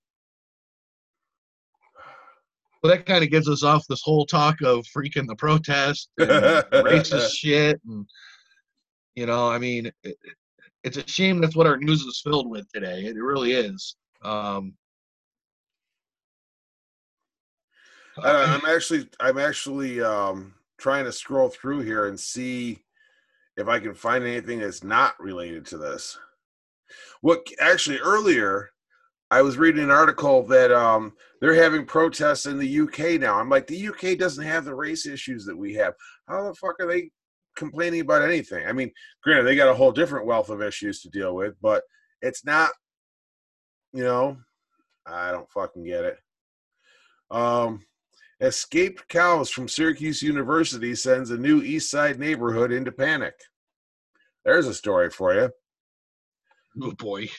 [2.81, 6.27] Well, that kind of gives us off this whole talk of freaking the protest, and
[6.29, 8.05] racist shit, and
[9.15, 10.17] you know, I mean, it,
[10.83, 13.03] it's a shame that's what our news is filled with today.
[13.05, 13.95] It really is.
[14.23, 14.73] Um,
[18.23, 22.79] I'm actually, I'm actually um, trying to scroll through here and see
[23.57, 26.17] if I can find anything that's not related to this.
[27.21, 28.71] What actually earlier
[29.29, 33.39] I was reading an article that um, they're having protests in the UK now.
[33.39, 35.93] I'm like, the UK doesn't have the race issues that we have.
[36.27, 37.11] How the fuck are they
[37.55, 38.65] complaining about anything.
[38.67, 38.91] I mean,
[39.23, 41.83] granted, they got a whole different wealth of issues to deal with, but
[42.21, 42.71] it's not,
[43.93, 44.37] you know,
[45.05, 46.17] I don't fucking get it.
[47.29, 47.85] Um,
[48.41, 53.35] escaped cows from Syracuse University sends a new East Side neighborhood into panic.
[54.43, 55.51] There's a story for you.
[56.81, 57.29] Oh boy.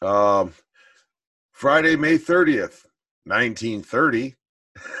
[0.00, 0.54] Um,
[1.52, 2.84] Friday, May 30th,
[3.24, 4.36] 1930.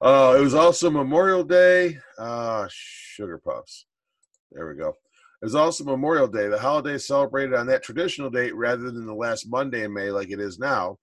[0.00, 1.98] uh, it was also Memorial Day.
[2.18, 3.84] Uh, sugar puffs.
[4.52, 4.88] There we go.
[5.42, 6.48] It was also Memorial Day.
[6.48, 10.10] The holiday is celebrated on that traditional date rather than the last Monday in May
[10.10, 10.98] like it is now.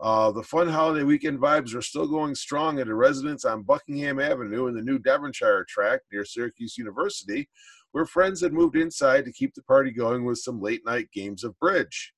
[0.00, 4.20] Uh, the fun holiday weekend vibes are still going strong at a residence on Buckingham
[4.20, 7.48] Avenue in the new Devonshire tract near Syracuse University,
[7.90, 11.42] where friends had moved inside to keep the party going with some late night games
[11.42, 12.12] of bridge.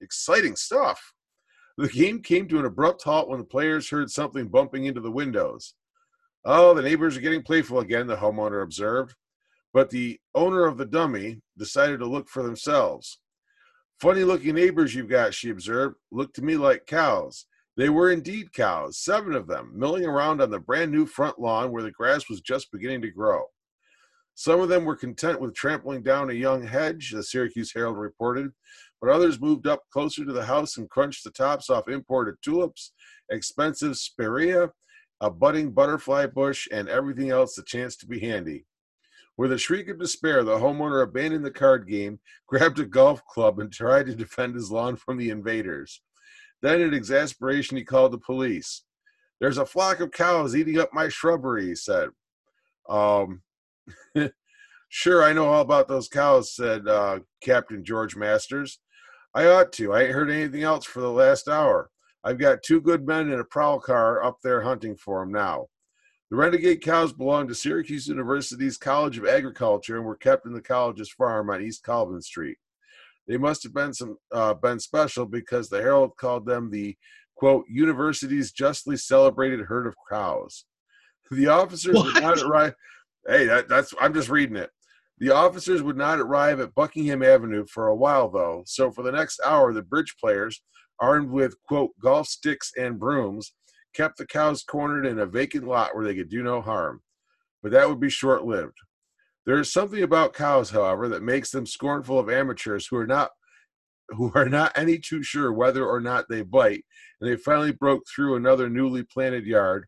[0.00, 1.12] Exciting stuff.
[1.76, 5.10] The game came to an abrupt halt when the players heard something bumping into the
[5.10, 5.74] windows.
[6.44, 9.14] Oh, the neighbors are getting playful again, the homeowner observed.
[9.74, 13.20] But the owner of the dummy decided to look for themselves.
[14.02, 17.46] Funny looking neighbors you've got, she observed, look to me like cows.
[17.76, 21.70] They were indeed cows, seven of them, milling around on the brand new front lawn
[21.70, 23.44] where the grass was just beginning to grow.
[24.34, 28.50] Some of them were content with trampling down a young hedge, the Syracuse Herald reported,
[29.00, 32.94] but others moved up closer to the house and crunched the tops off imported tulips,
[33.30, 34.72] expensive spirea,
[35.20, 38.66] a budding butterfly bush, and everything else that chanced to be handy.
[39.42, 43.58] With a shriek of despair, the homeowner abandoned the card game, grabbed a golf club,
[43.58, 46.00] and tried to defend his lawn from the invaders.
[46.60, 48.84] Then, in exasperation, he called the police.
[49.40, 52.10] There's a flock of cows eating up my shrubbery, he said.
[52.88, 53.42] Um,
[54.88, 58.78] sure, I know all about those cows, said uh, Captain George Masters.
[59.34, 59.92] I ought to.
[59.92, 61.90] I ain't heard anything else for the last hour.
[62.22, 65.66] I've got two good men in a prowl car up there hunting for 'em now.
[66.32, 70.62] The renegade cows belonged to Syracuse University's College of Agriculture and were kept in the
[70.62, 72.56] college's farm on East Colvin Street.
[73.28, 76.96] They must have been some uh, been special because the Herald called them the
[77.34, 80.64] quote university's justly celebrated herd of cows.
[81.30, 82.14] The officers What?
[82.14, 82.76] would not arrive.
[83.28, 84.70] Hey, that, that's I'm just reading it.
[85.18, 89.12] The officers would not arrive at Buckingham Avenue for a while though, so for the
[89.12, 90.62] next hour, the bridge players,
[90.98, 93.52] armed with quote golf sticks and brooms,
[93.94, 97.02] kept the cows cornered in a vacant lot where they could do no harm.
[97.62, 98.76] But that would be short lived.
[99.44, 103.30] There is something about cows, however, that makes them scornful of amateurs who are not
[104.08, 106.84] who are not any too sure whether or not they bite,
[107.20, 109.86] and they finally broke through another newly planted yard,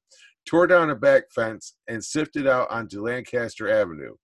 [0.49, 4.15] tore down a back fence, and sifted out onto Lancaster Avenue.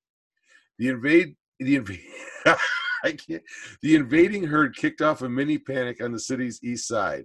[0.79, 2.05] The invade the invade
[3.83, 7.25] the invading herd kicked off a mini panic on the city's east side.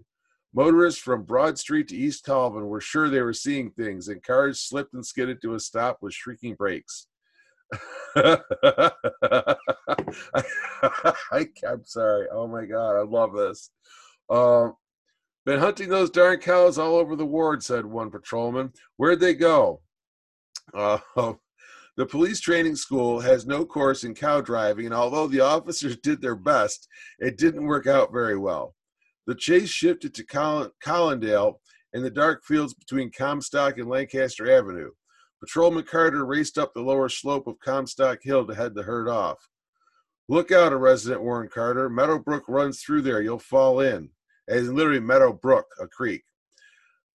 [0.56, 4.62] Motorists from Broad Street to East Colvin were sure they were seeing things, and cars
[4.62, 7.08] slipped and skidded to a stop with shrieking brakes.
[8.16, 8.40] I,
[11.68, 12.28] am sorry.
[12.32, 13.70] Oh my God, I love this.
[14.30, 14.76] Um,
[15.46, 18.72] been hunting those darn cows all over the ward, said one patrolman.
[18.96, 19.82] Where'd they go?
[20.74, 21.00] Uh,
[21.98, 26.22] the police training school has no course in cow driving, and although the officers did
[26.22, 26.88] their best,
[27.20, 28.74] it didn't work out very well.
[29.28, 31.56] The chase shifted to Coll- Collindale
[31.94, 34.92] in the dark fields between Comstock and Lancaster Avenue.
[35.40, 39.38] Patrolman Carter raced up the lower slope of Comstock Hill to head the herd off.
[40.28, 41.90] Look out, a resident warned Carter.
[41.90, 43.22] Meadowbrook runs through there.
[43.22, 44.10] You'll fall in.
[44.48, 46.24] As literally Meadowbrook, a creek.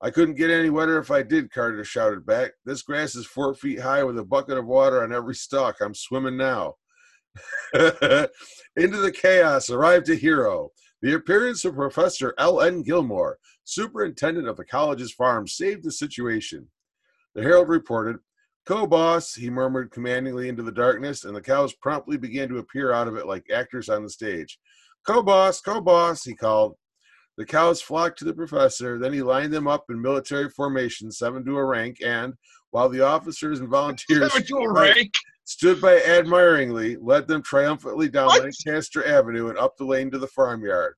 [0.03, 2.53] I couldn't get any wetter if I did, Carter shouted back.
[2.65, 5.77] This grass is four feet high with a bucket of water on every stalk.
[5.81, 6.77] I'm swimming now.
[7.75, 8.29] Into
[8.77, 10.71] the chaos arrived a hero.
[11.03, 12.83] The appearance of Professor L.N.
[12.83, 16.69] Gilmore, superintendent of the college's farm, saved the situation.
[17.35, 18.19] The Herald reported,
[18.67, 22.93] Co boss, he murmured commandingly into the darkness, and the cows promptly began to appear
[22.93, 24.59] out of it like actors on the stage.
[25.07, 26.77] Co boss, co boss, he called.
[27.39, 28.99] The cows flocked to the professor.
[28.99, 32.35] Then he lined them up in military formation, seven to a rank, and
[32.71, 35.15] while the officers and volunteers Seven to a rank.
[35.51, 38.45] Stood by admiringly, led them triumphantly down What?
[38.45, 40.95] Lancaster Avenue and up the lane to the farmyard.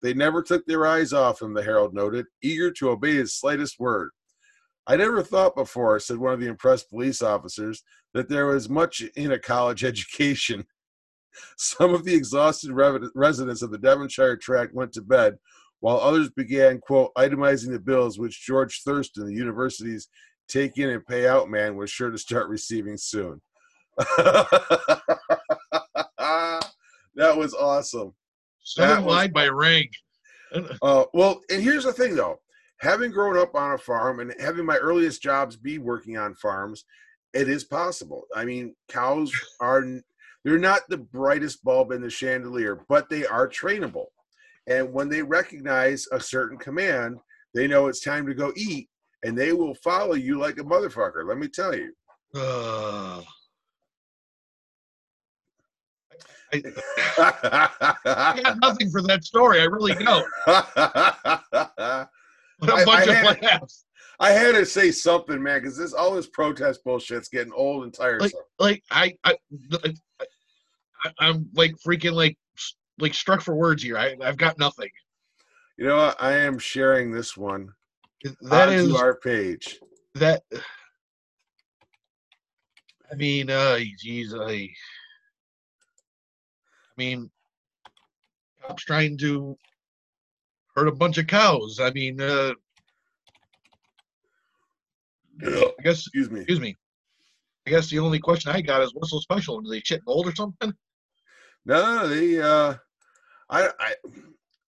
[0.00, 3.78] They never took their eyes off him, the Herald noted, eager to obey his slightest
[3.78, 4.08] word.
[4.86, 7.84] I never thought before, said one of the impressed police officers,
[8.14, 10.64] that there was much in a college education.
[11.58, 12.72] Some of the exhausted
[13.14, 15.36] residents of the Devonshire tract went to bed,
[15.80, 20.08] while others began, quote, itemizing the bills which George Thurston, the university's
[20.48, 23.42] take in and pay out man, was sure to start receiving soon.
[27.14, 28.14] that was awesome.
[28.62, 29.90] Seven That was- by rank.
[30.82, 32.38] Uh, well, and here's the thing though
[32.82, 36.84] having grown up on a farm and having my earliest jobs be working on farms,
[37.32, 38.24] it is possible.
[38.34, 39.82] I mean, cows are
[40.44, 44.06] they're not the brightest bulb in the chandelier, but they are trainable.
[44.66, 47.18] And when they recognize a certain command,
[47.54, 48.88] they know it's time to go eat,
[49.22, 51.26] and they will follow you like a motherfucker.
[51.26, 51.92] Let me tell you.
[52.34, 53.22] Uh,
[56.52, 57.68] I,
[58.04, 59.60] I got nothing for that story.
[59.60, 60.26] I really don't.
[60.44, 60.46] What
[62.70, 63.84] a I- bunch I of had- laughs.
[64.20, 67.92] I had to say something, man, because this all this protest bullshit's getting old and
[67.92, 68.38] tiresome.
[68.60, 69.34] Like I, I,
[69.72, 69.94] I,
[71.04, 72.38] I I'm like freaking like
[73.00, 73.98] like struck for words here.
[73.98, 74.90] I, I've got nothing.
[75.76, 76.22] you know what?
[76.22, 77.70] I am sharing this one
[78.42, 79.80] That onto is our page.
[80.14, 80.42] that.
[83.10, 84.68] I mean, uh, geez, I.
[86.92, 87.30] I mean,
[88.66, 89.56] cops trying to
[90.76, 91.80] hurt a bunch of cows.
[91.80, 92.52] I mean, uh,
[95.44, 96.40] I guess Excuse me.
[96.40, 96.76] excuse me.
[97.66, 99.60] I guess the only question I got is what's so special?
[99.60, 100.72] Do they shit gold or something?
[101.64, 102.74] No, they uh
[103.48, 103.94] I I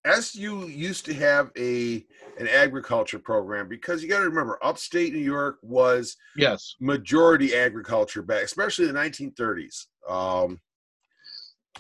[0.05, 2.05] SU used to have a
[2.39, 6.75] an agriculture program because you got to remember upstate New York was Yes.
[6.81, 9.87] majority agriculture back especially the 1930s.
[10.09, 10.61] Um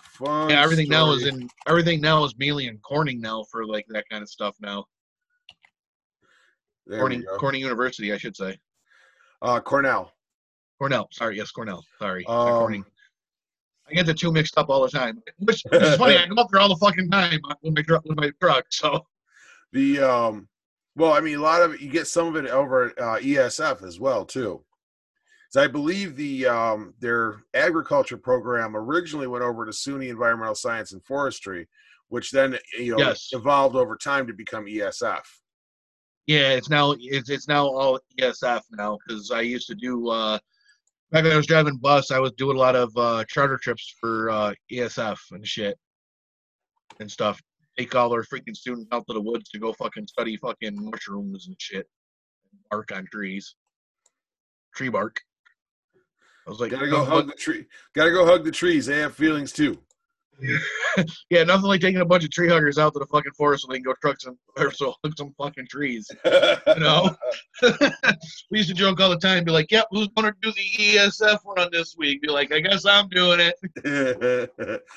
[0.00, 3.86] fun Yeah, everything now is in everything now is mainly in Corning now for like
[3.88, 4.84] that kind of stuff now.
[6.86, 7.24] There Corning.
[7.38, 8.58] Corning University, I should say.
[9.40, 10.12] Uh Cornell.
[10.78, 11.08] Cornell.
[11.12, 11.84] Sorry, yes, Cornell.
[11.98, 12.24] Sorry.
[12.26, 12.84] Um, Corning.
[13.88, 15.22] I get the two mixed up all the time.
[15.38, 16.16] Which, which is funny.
[16.18, 18.66] I go up there all the fucking time with my truck with my truck.
[18.70, 19.06] So
[19.72, 20.48] The um
[20.96, 23.18] well, I mean a lot of it you get some of it over at uh,
[23.18, 24.64] ESF as well too.
[25.52, 30.92] So I believe the um their agriculture program originally went over to SUNY Environmental Science
[30.92, 31.68] and Forestry,
[32.08, 33.28] which then you know Yes.
[33.32, 35.20] evolved over time to become ESF.
[36.26, 40.38] yeah, it's now it's it's now all ESF now because I used to do uh
[41.10, 43.94] back when I was driving bus, I was doing a lot of uh charter trips
[44.00, 45.76] for uh ESF and shit
[46.98, 47.38] and stuff.
[47.78, 51.46] Take all their freaking students out to the woods to go fucking study fucking mushrooms
[51.48, 51.86] and shit.
[52.70, 53.54] Bark on trees.
[54.74, 55.20] Tree bark.
[56.46, 57.66] I was like, Gotta go nothing hug the tree.
[57.94, 58.86] Gotta go hug the trees.
[58.86, 59.78] They have feelings too.
[61.30, 63.68] Yeah, nothing like taking a bunch of tree huggers out to the fucking forest so
[63.68, 66.10] they can go truck some or so hug some fucking trees.
[66.24, 67.16] You know?
[68.50, 71.38] we used to joke all the time, be like, Yep, who's gonna do the ESF
[71.56, 72.20] run this week?
[72.20, 74.50] Be like, I guess I'm doing it.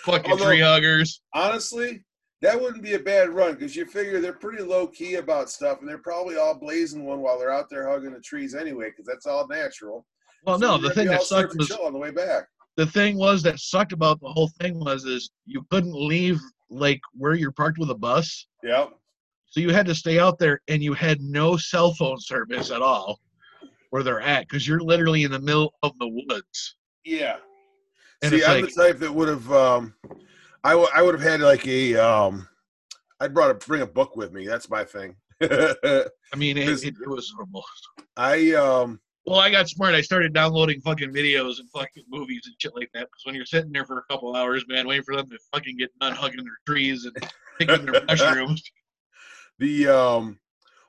[0.04, 1.22] Fucking Although- tree huggers.
[1.34, 2.04] Honestly,
[2.42, 5.80] that wouldn't be a bad run because you figure they're pretty low key about stuff,
[5.80, 9.06] and they're probably all blazing one while they're out there hugging the trees anyway, because
[9.06, 10.06] that's all natural.
[10.46, 12.46] Well, So no, the thing that sucked was on the way back.
[12.78, 16.40] the thing was that sucked about the whole thing was is you couldn't leave
[16.70, 18.48] like where you're parked with a bus.
[18.64, 18.92] Yep.
[19.48, 22.82] So you had to stay out there and you had no cell phone service at
[22.82, 23.20] all
[23.92, 26.76] where they're at because you're literally in the middle of the woods.
[27.06, 27.38] Yeah.
[28.22, 29.52] And See, I'm like, the type that would have.
[29.52, 29.94] Um,
[30.64, 31.96] I w- I would have had like a.
[31.96, 32.48] Um,
[33.20, 34.46] I'd brought a bring a book with me.
[34.48, 35.16] That's my thing.
[35.42, 37.64] I mean, it, it, it was horrible.
[38.18, 39.00] I um.
[39.26, 39.96] Well, I got smart.
[39.96, 43.08] I started downloading fucking videos and fucking movies and shit like that.
[43.08, 45.78] Because when you're sitting there for a couple hours, man, waiting for them to fucking
[45.78, 47.16] get done hugging their trees and
[47.58, 48.62] picking their mushrooms.
[49.60, 50.40] the um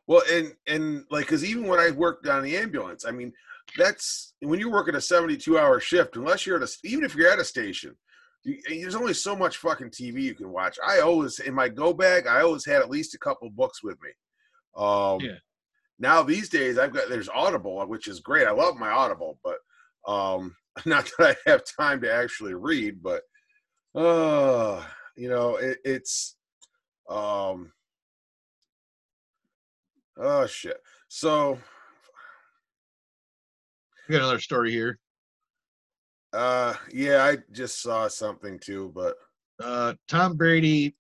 [0.06, 3.32] well and and like because even when i worked on the ambulance i mean
[3.76, 7.30] that's when you're working a 72 hour shift unless you're at a even if you're
[7.30, 7.96] at a station
[8.44, 11.92] you, there's only so much fucking tv you can watch i always in my go
[11.92, 14.10] bag i always had at least a couple books with me
[14.76, 15.38] um Yeah.
[15.98, 19.58] Now these days i've got there's audible which is great i love my audible but
[20.10, 23.22] um not that i have time to actually read but
[23.94, 24.82] uh
[25.16, 26.36] you know it, it's
[27.08, 27.72] um
[30.18, 30.78] Oh shit.
[31.08, 31.58] So
[34.08, 34.98] We got another story here.
[36.32, 39.14] uh yeah, I just saw something too, but
[39.62, 40.96] Uh, Tom Brady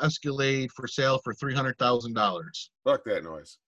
[0.00, 2.70] Escalade for sale for three hundred thousand dollars.
[2.84, 3.58] fuck that noise.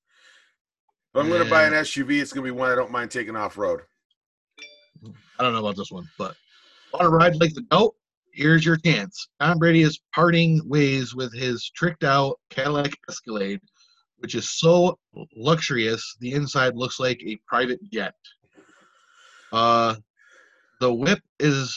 [1.14, 3.56] If I'm gonna buy an SUV, it's gonna be one I don't mind taking off
[3.56, 3.80] road.
[5.04, 6.34] I don't know about this one, but
[6.92, 7.94] want to ride like the goat?
[8.32, 9.28] Here's your chance.
[9.40, 13.60] Tom Brady is parting ways with his tricked out Cadillac Escalade,
[14.18, 14.98] which is so
[15.34, 18.14] luxurious the inside looks like a private jet.
[19.50, 19.96] Uh,
[20.80, 21.76] the whip is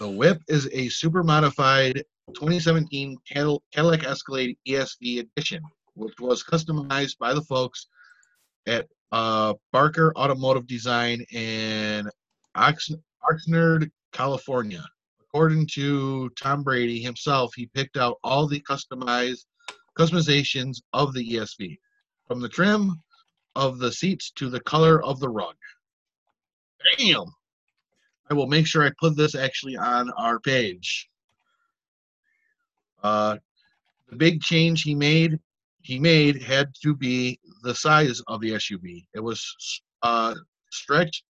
[0.00, 2.02] the whip is a super modified
[2.34, 5.62] 2017 Cadillac Escalade ESV edition,
[5.94, 7.86] which was customized by the folks
[8.66, 12.10] at uh, Becker Automotive Design in
[12.54, 12.90] Ox-
[13.22, 14.84] Oxnard, California.
[15.20, 19.46] According to Tom Brady himself, he picked out all the customized
[19.98, 21.78] customizations of the ESV,
[22.26, 23.00] from the trim
[23.54, 25.56] of the seats to the color of the rug.
[26.98, 27.24] Bam!
[28.30, 31.08] I will make sure I put this actually on our page.
[33.02, 33.36] Uh,
[34.08, 35.38] the big change he made
[35.84, 39.04] he made had to be the size of the SUV.
[39.14, 40.34] It was uh,
[40.70, 41.24] stretched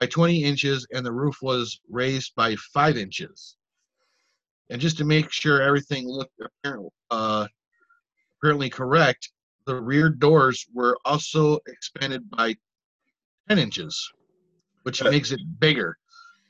[0.00, 3.56] by 20 inches and the roof was raised by five inches.
[4.70, 7.46] And just to make sure everything looked apparently, uh,
[8.38, 9.30] apparently correct,
[9.66, 12.56] the rear doors were also expanded by
[13.48, 14.12] 10 inches,
[14.82, 15.96] which makes it bigger.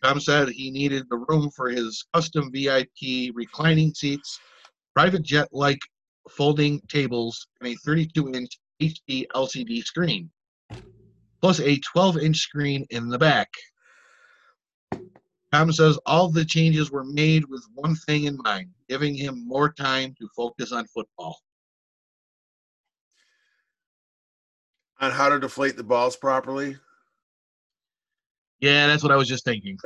[0.03, 4.41] Tom said he needed the room for his custom VIP reclining seats,
[4.95, 5.80] private jet like
[6.31, 10.31] folding tables, and a 32 inch HD LCD screen,
[11.41, 13.49] plus a 12 inch screen in the back.
[15.53, 19.72] Tom says all the changes were made with one thing in mind giving him more
[19.72, 21.39] time to focus on football.
[25.01, 26.77] On how to deflate the balls properly.
[28.61, 29.77] Yeah, that's what I was just thinking.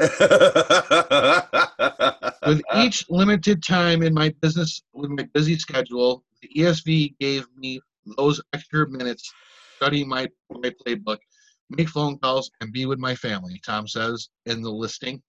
[2.46, 7.80] with each limited time in my business, with my busy schedule, the ESV gave me
[8.16, 9.34] those extra minutes to
[9.76, 11.18] study my, my playbook,
[11.68, 15.20] make phone calls, and be with my family, Tom says in the listing.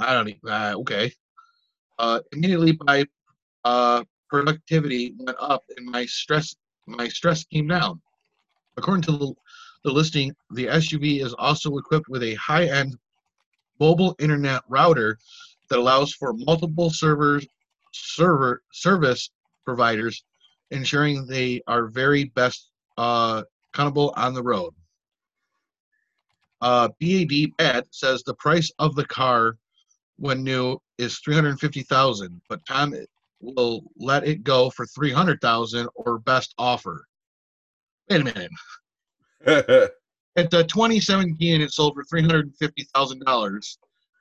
[0.00, 1.12] I don't uh, okay.
[1.98, 3.06] Uh, immediately my
[3.64, 8.00] uh, productivity went up and my stress my stress came down.
[8.76, 9.34] According to the,
[9.84, 12.96] the listing, the SUV is also equipped with a high-end
[13.78, 15.18] mobile internet router
[15.68, 17.46] that allows for multiple servers
[17.92, 19.30] server service
[19.64, 20.24] providers,
[20.70, 24.74] ensuring they are very best uh, accountable on the road.
[26.60, 29.56] Uh, BAD Bad says the price of the car
[30.18, 32.94] when new is 350,000, but Tom
[33.40, 37.06] will let it go for 300,000 or best offer.
[38.10, 38.50] Wait a minute.
[40.36, 43.76] At the 2017, it sold for $350,000,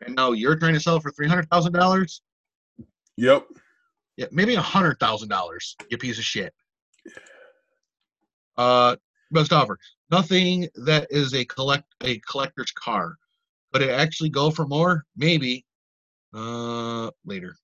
[0.05, 2.19] and now you're trying to sell it for $300,000?
[3.17, 3.47] Yep.
[4.17, 6.53] Yeah, maybe a $100,000, you piece of shit.
[8.57, 8.95] Uh,
[9.31, 9.77] best offer.
[10.11, 13.15] Nothing that is a collect a collector's car.
[13.71, 15.05] Could it actually go for more?
[15.15, 15.65] Maybe.
[16.33, 17.55] Uh, later.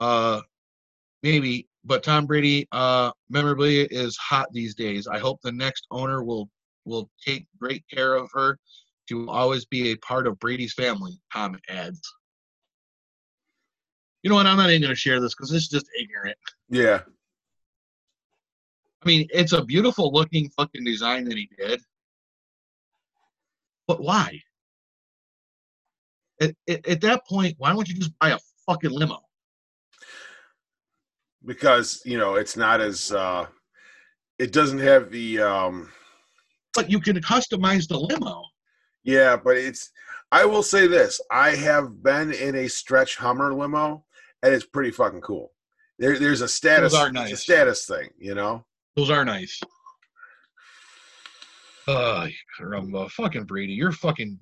[0.00, 0.40] Uh,
[1.22, 1.68] maybe.
[1.84, 5.08] But Tom Brady uh, memorabilia is hot these days.
[5.08, 6.48] I hope the next owner will
[6.84, 8.58] will take great care of her.
[9.06, 11.20] She will always be a part of Brady's family.
[11.32, 12.00] Tom adds.
[14.22, 14.46] You know what?
[14.46, 16.36] I'm not even going to share this because it's just ignorant.
[16.68, 17.00] Yeah.
[19.02, 21.80] I mean, it's a beautiful looking fucking design that he did.
[23.88, 24.40] But why?
[26.40, 29.20] At, at, at that point, why don't you just buy a fucking limo?
[31.44, 33.46] Because, you know, it's not as, uh,
[34.38, 35.90] it doesn't have the, um,
[36.74, 38.44] But you can customize the limo.
[39.02, 39.90] yeah, but it's,
[40.30, 44.04] I will say this I have been in a stretch Hummer limo
[44.42, 45.52] and it's pretty fucking cool.
[45.98, 48.64] There, there's a status, Those are it's a status thing, you know?
[48.96, 49.60] Those are nice.
[51.88, 52.28] Uh,
[52.58, 54.38] caramba, fucking Brady, you're fucking.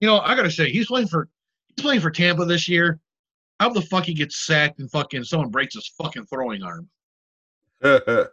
[0.00, 1.28] You know, I gotta say, he's playing for
[1.68, 3.00] he's playing for Tampa this year.
[3.60, 6.88] How the fuck he gets sacked and fucking someone breaks his fucking throwing arm?
[7.82, 8.26] Ugh.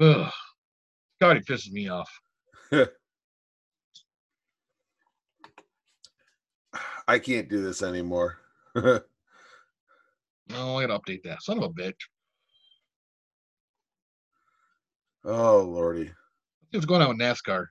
[0.00, 2.10] God, he pisses me off.
[7.08, 8.40] I can't do this anymore.
[10.54, 11.42] Oh, I gotta update that.
[11.42, 11.96] Son of a bitch.
[15.24, 16.12] oh, Lordy.
[16.70, 17.66] What's going on with NASCAR.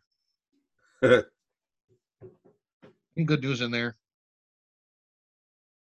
[3.17, 3.95] Any good news in there?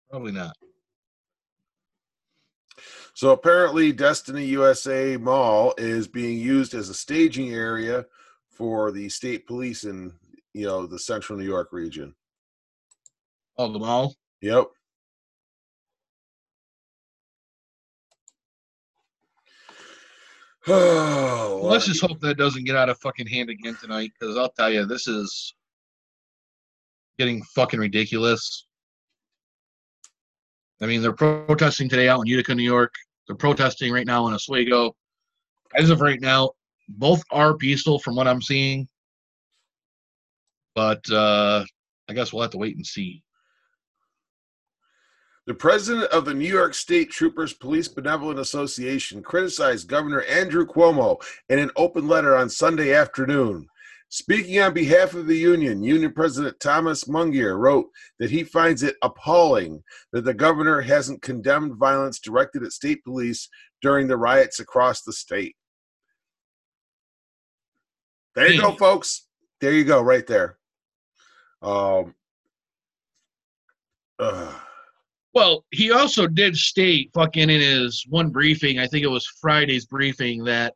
[0.10, 0.56] Probably not.
[3.14, 8.06] So apparently, Destiny USA Mall is being used as a staging area
[8.49, 10.14] for the state police in
[10.53, 12.15] you know the central New York region.
[13.57, 14.15] Oh, the mall.
[14.41, 14.68] Yep.
[20.68, 24.52] Oh, let's just hope that doesn't get out of fucking hand again tonight, because I'll
[24.52, 25.56] tell you, this is
[27.22, 28.65] getting fucking ridiculous.
[30.81, 32.95] I mean, they're protesting today out in Utica, New York.
[33.27, 34.95] They're protesting right now in Oswego.
[35.76, 36.49] As of right now,
[36.89, 38.88] both are peaceful from what I'm seeing.
[40.73, 41.64] But uh,
[42.10, 43.22] I guess we'll have to wait and see.
[45.45, 51.22] The president of the New York State Troopers Police Benevolent Association criticized Governor Andrew Cuomo
[51.49, 53.68] in an open letter on Sunday afternoon.
[54.14, 57.88] Speaking on behalf of the union, Union President Thomas Mungeer wrote
[58.20, 59.82] that he finds it appalling
[60.12, 63.48] that the governor hasn't condemned violence directed at state police
[63.82, 65.56] during the riots across the state.
[68.36, 68.78] There you go, Hmm.
[68.78, 69.28] folks.
[69.62, 70.58] There you go, right there.
[71.62, 72.14] Um.
[75.34, 79.86] Well, he also did state fucking in his one briefing, I think it was Friday's
[79.86, 80.74] briefing, that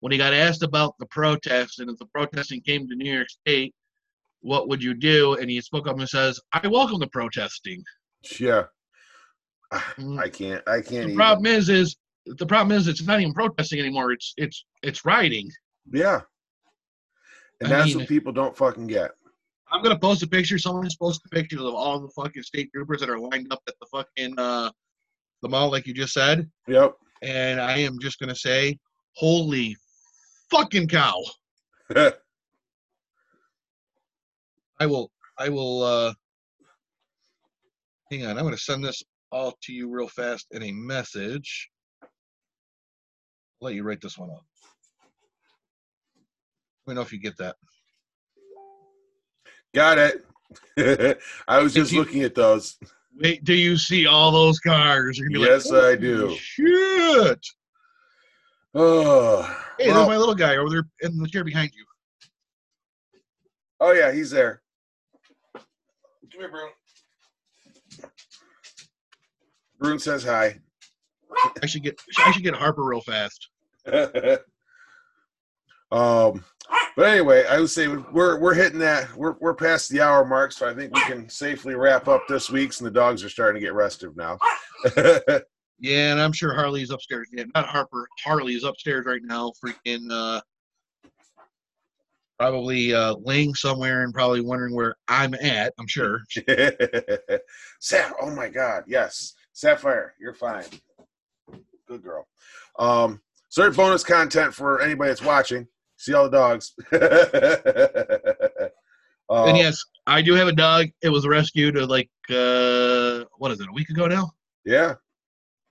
[0.00, 3.28] when he got asked about the protest and if the protesting came to New York
[3.30, 3.74] State,
[4.40, 5.34] what would you do?
[5.34, 7.82] And he spoke up and says, I welcome the protesting.
[8.38, 8.64] yeah.
[9.98, 10.20] Mm.
[10.20, 10.62] I can't.
[10.68, 10.88] I can't.
[10.88, 11.16] The even.
[11.16, 11.96] problem is is
[12.26, 14.12] the problem is it's not even protesting anymore.
[14.12, 15.50] It's it's it's rioting.
[15.92, 16.20] Yeah.
[17.60, 19.10] And I that's mean- what people don't fucking get.
[19.72, 20.56] I'm gonna post a picture.
[20.58, 23.86] Someone's posted pictures of all the fucking state troopers that are lined up at the
[23.86, 24.70] fucking uh
[25.42, 26.48] the mall, like you just said.
[26.68, 26.94] Yep.
[27.22, 28.78] And I am just gonna say,
[29.14, 29.76] holy
[30.50, 31.22] fucking cow.
[31.94, 32.12] I
[34.86, 36.12] will I will uh
[38.10, 39.02] hang on, I'm gonna send this
[39.32, 41.68] all to you real fast in a message.
[43.60, 44.44] Let you write this one up.
[46.86, 47.56] Let me know if you get that.
[49.74, 50.24] Got it.
[51.48, 52.76] I was just you- looking at those.
[53.18, 55.18] Wait till you see all those cars.
[55.18, 57.40] You're gonna be Yes, like, I do." Shit.
[58.78, 59.42] Oh,
[59.78, 61.84] Hey, well- there's my little guy over there in the chair behind you.
[63.80, 64.60] oh yeah, he's there.
[65.54, 65.64] Come
[66.40, 66.70] here, Brune.
[69.78, 70.58] Brune says hi.
[71.62, 73.48] I should get I should get Harper real fast.
[75.92, 76.44] um,
[76.96, 79.14] but anyway, I would say we're we're hitting that.
[79.16, 82.50] We're we're past the hour mark, so I think we can safely wrap up this
[82.50, 82.80] week's.
[82.80, 84.38] And the dogs are starting to get restive now.
[85.78, 87.28] Yeah, and I'm sure Harley's upstairs.
[87.32, 88.08] Yeah, not Harper.
[88.24, 90.40] Harley's upstairs right now, freaking uh
[92.38, 96.20] probably uh laying somewhere and probably wondering where I'm at, I'm sure.
[97.80, 100.64] Sap, oh my God, yes, Sapphire, you're fine.
[101.88, 102.26] Good girl.
[102.78, 105.66] Um, so there's bonus content for anybody that's watching.
[105.98, 106.74] See all the dogs.
[109.30, 110.86] uh, And yes, I do have a dog.
[111.02, 114.30] It was rescued uh, like uh what is it, a week ago now?
[114.64, 114.94] yeah,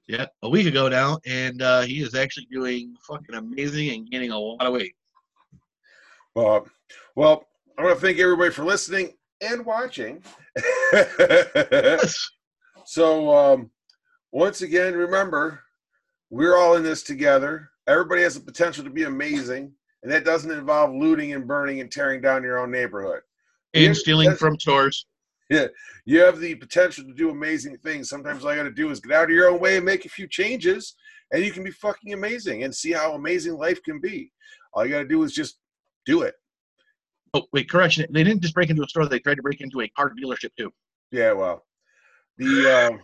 [0.08, 4.32] Yeah, a week ago now, and uh he is actually doing fucking amazing and gaining
[4.32, 4.96] a lot of weight.
[6.36, 6.60] Uh,
[7.16, 7.46] well,
[7.78, 10.24] I want to thank everybody for listening and watching.
[10.94, 12.30] Yes.
[12.86, 13.72] so, um,
[14.32, 15.62] once again, remember,
[16.30, 17.70] we're all in this together.
[17.88, 19.72] Everybody has the potential to be amazing,
[20.04, 23.22] and that doesn't involve looting and burning and tearing down your own neighborhood.
[23.74, 24.58] And stealing that's- from
[25.52, 25.70] stores.
[26.06, 28.10] You have the potential to do amazing things.
[28.10, 30.06] Sometimes all you got to do is get out of your own way and make
[30.06, 30.96] a few changes,
[31.32, 34.32] and you can be fucking amazing and see how amazing life can be.
[34.74, 35.58] All you got to do is just
[36.06, 36.36] do it.
[37.34, 38.06] Oh wait, correction.
[38.12, 40.52] They didn't just break into a store, they tried to break into a car dealership
[40.58, 40.72] too.
[41.12, 41.66] Yeah, well,
[42.38, 43.02] the um,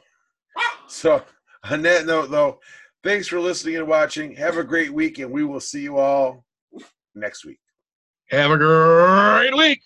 [0.87, 1.23] so
[1.69, 2.59] on that note, though,
[3.03, 4.35] thanks for listening and watching.
[4.35, 6.45] Have a great week, and we will see you all
[7.13, 7.59] next week.
[8.29, 9.81] Have a great week.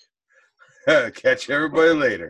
[1.15, 2.23] Catch everybody later.